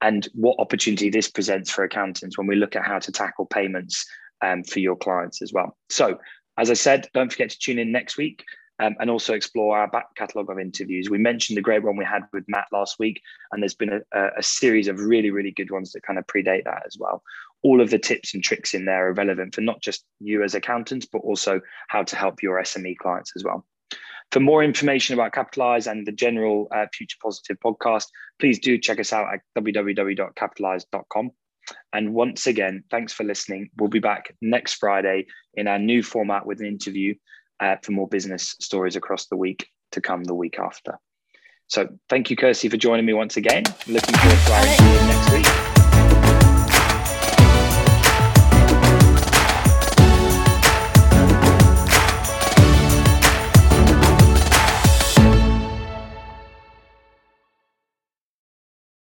and 0.00 0.28
what 0.35 0.59
opportunity 0.59 1.11
this 1.11 1.30
presents 1.30 1.70
for 1.70 1.85
accountants 1.85 2.37
when 2.37 2.46
we 2.46 2.56
look 2.56 2.76
at 2.76 2.85
how 2.85 2.98
to 2.98 3.12
tackle 3.12 3.46
payments 3.46 4.04
um, 4.42 4.64
for 4.64 4.80
your 4.80 4.96
clients 4.96 5.42
as 5.42 5.52
well. 5.52 5.76
So, 5.88 6.18
as 6.59 6.70
I 6.70 6.74
said, 6.74 7.09
don't 7.14 7.30
forget 7.30 7.50
to 7.50 7.59
tune 7.59 7.78
in 7.78 7.92
next 7.92 8.16
week. 8.16 8.44
Um, 8.78 8.96
and 8.98 9.11
also 9.11 9.35
explore 9.35 9.76
our 9.76 9.88
back 9.88 10.06
catalogue 10.16 10.48
of 10.48 10.59
interviews. 10.59 11.11
We 11.11 11.18
mentioned 11.18 11.59
the 11.59 11.61
great 11.61 11.83
one 11.83 11.98
we 11.98 12.04
had 12.06 12.22
with 12.33 12.44
Matt 12.48 12.64
last 12.72 12.98
week, 12.98 13.20
and 13.52 13.62
there's 13.62 13.74
been 13.74 14.00
a, 14.14 14.28
a, 14.38 14.42
series 14.42 14.88
of 14.88 15.00
really, 15.00 15.30
really 15.30 15.50
good 15.50 15.70
ones 15.70 15.92
that 15.92 16.02
kind 16.02 16.18
of 16.18 16.26
predate 16.26 16.64
that 16.64 16.85
as 16.87 16.96
well. 16.98 17.22
All 17.62 17.83
of 17.83 17.90
the 17.90 17.98
tips 17.98 18.33
and 18.33 18.42
tricks 18.42 18.72
in 18.72 18.87
there 18.87 19.09
are 19.09 19.12
relevant 19.12 19.54
for 19.54 19.61
not 19.61 19.83
just 19.83 20.06
you 20.18 20.42
as 20.42 20.54
accountants, 20.54 21.04
but 21.04 21.18
also 21.18 21.61
how 21.88 22.04
to 22.04 22.16
help 22.16 22.42
your 22.42 22.59
SME 22.59 22.96
clients 22.96 23.33
as 23.37 23.44
well. 23.44 23.66
For 24.32 24.40
more 24.40 24.62
information 24.62 25.14
about 25.14 25.32
Capitalise 25.32 25.86
and 25.86 26.06
the 26.06 26.12
general 26.12 26.68
uh, 26.70 26.86
Future 26.94 27.16
Positive 27.20 27.56
podcast, 27.64 28.06
please 28.38 28.58
do 28.58 28.78
check 28.78 29.00
us 29.00 29.12
out 29.12 29.32
at 29.34 29.40
www.capitalise.com. 29.58 31.30
And 31.92 32.14
once 32.14 32.46
again, 32.46 32.84
thanks 32.90 33.12
for 33.12 33.24
listening. 33.24 33.70
We'll 33.76 33.88
be 33.88 33.98
back 33.98 34.34
next 34.40 34.74
Friday 34.74 35.26
in 35.54 35.68
our 35.68 35.78
new 35.78 36.02
format 36.02 36.46
with 36.46 36.60
an 36.60 36.66
interview 36.66 37.14
uh, 37.60 37.76
for 37.82 37.92
more 37.92 38.08
business 38.08 38.56
stories 38.60 38.96
across 38.96 39.26
the 39.26 39.36
week. 39.36 39.66
to 39.92 40.00
come 40.00 40.24
the 40.24 40.34
week 40.34 40.58
after. 40.58 40.98
So 41.66 41.88
thank 42.08 42.30
you, 42.30 42.36
Kirsty, 42.36 42.68
for 42.68 42.76
joining 42.76 43.06
me 43.06 43.12
once 43.12 43.36
again. 43.36 43.64
Looking 43.86 44.14
forward 44.16 44.38
to 44.46 44.52
our 44.52 44.64
next 45.06 45.32
week. 45.32 45.59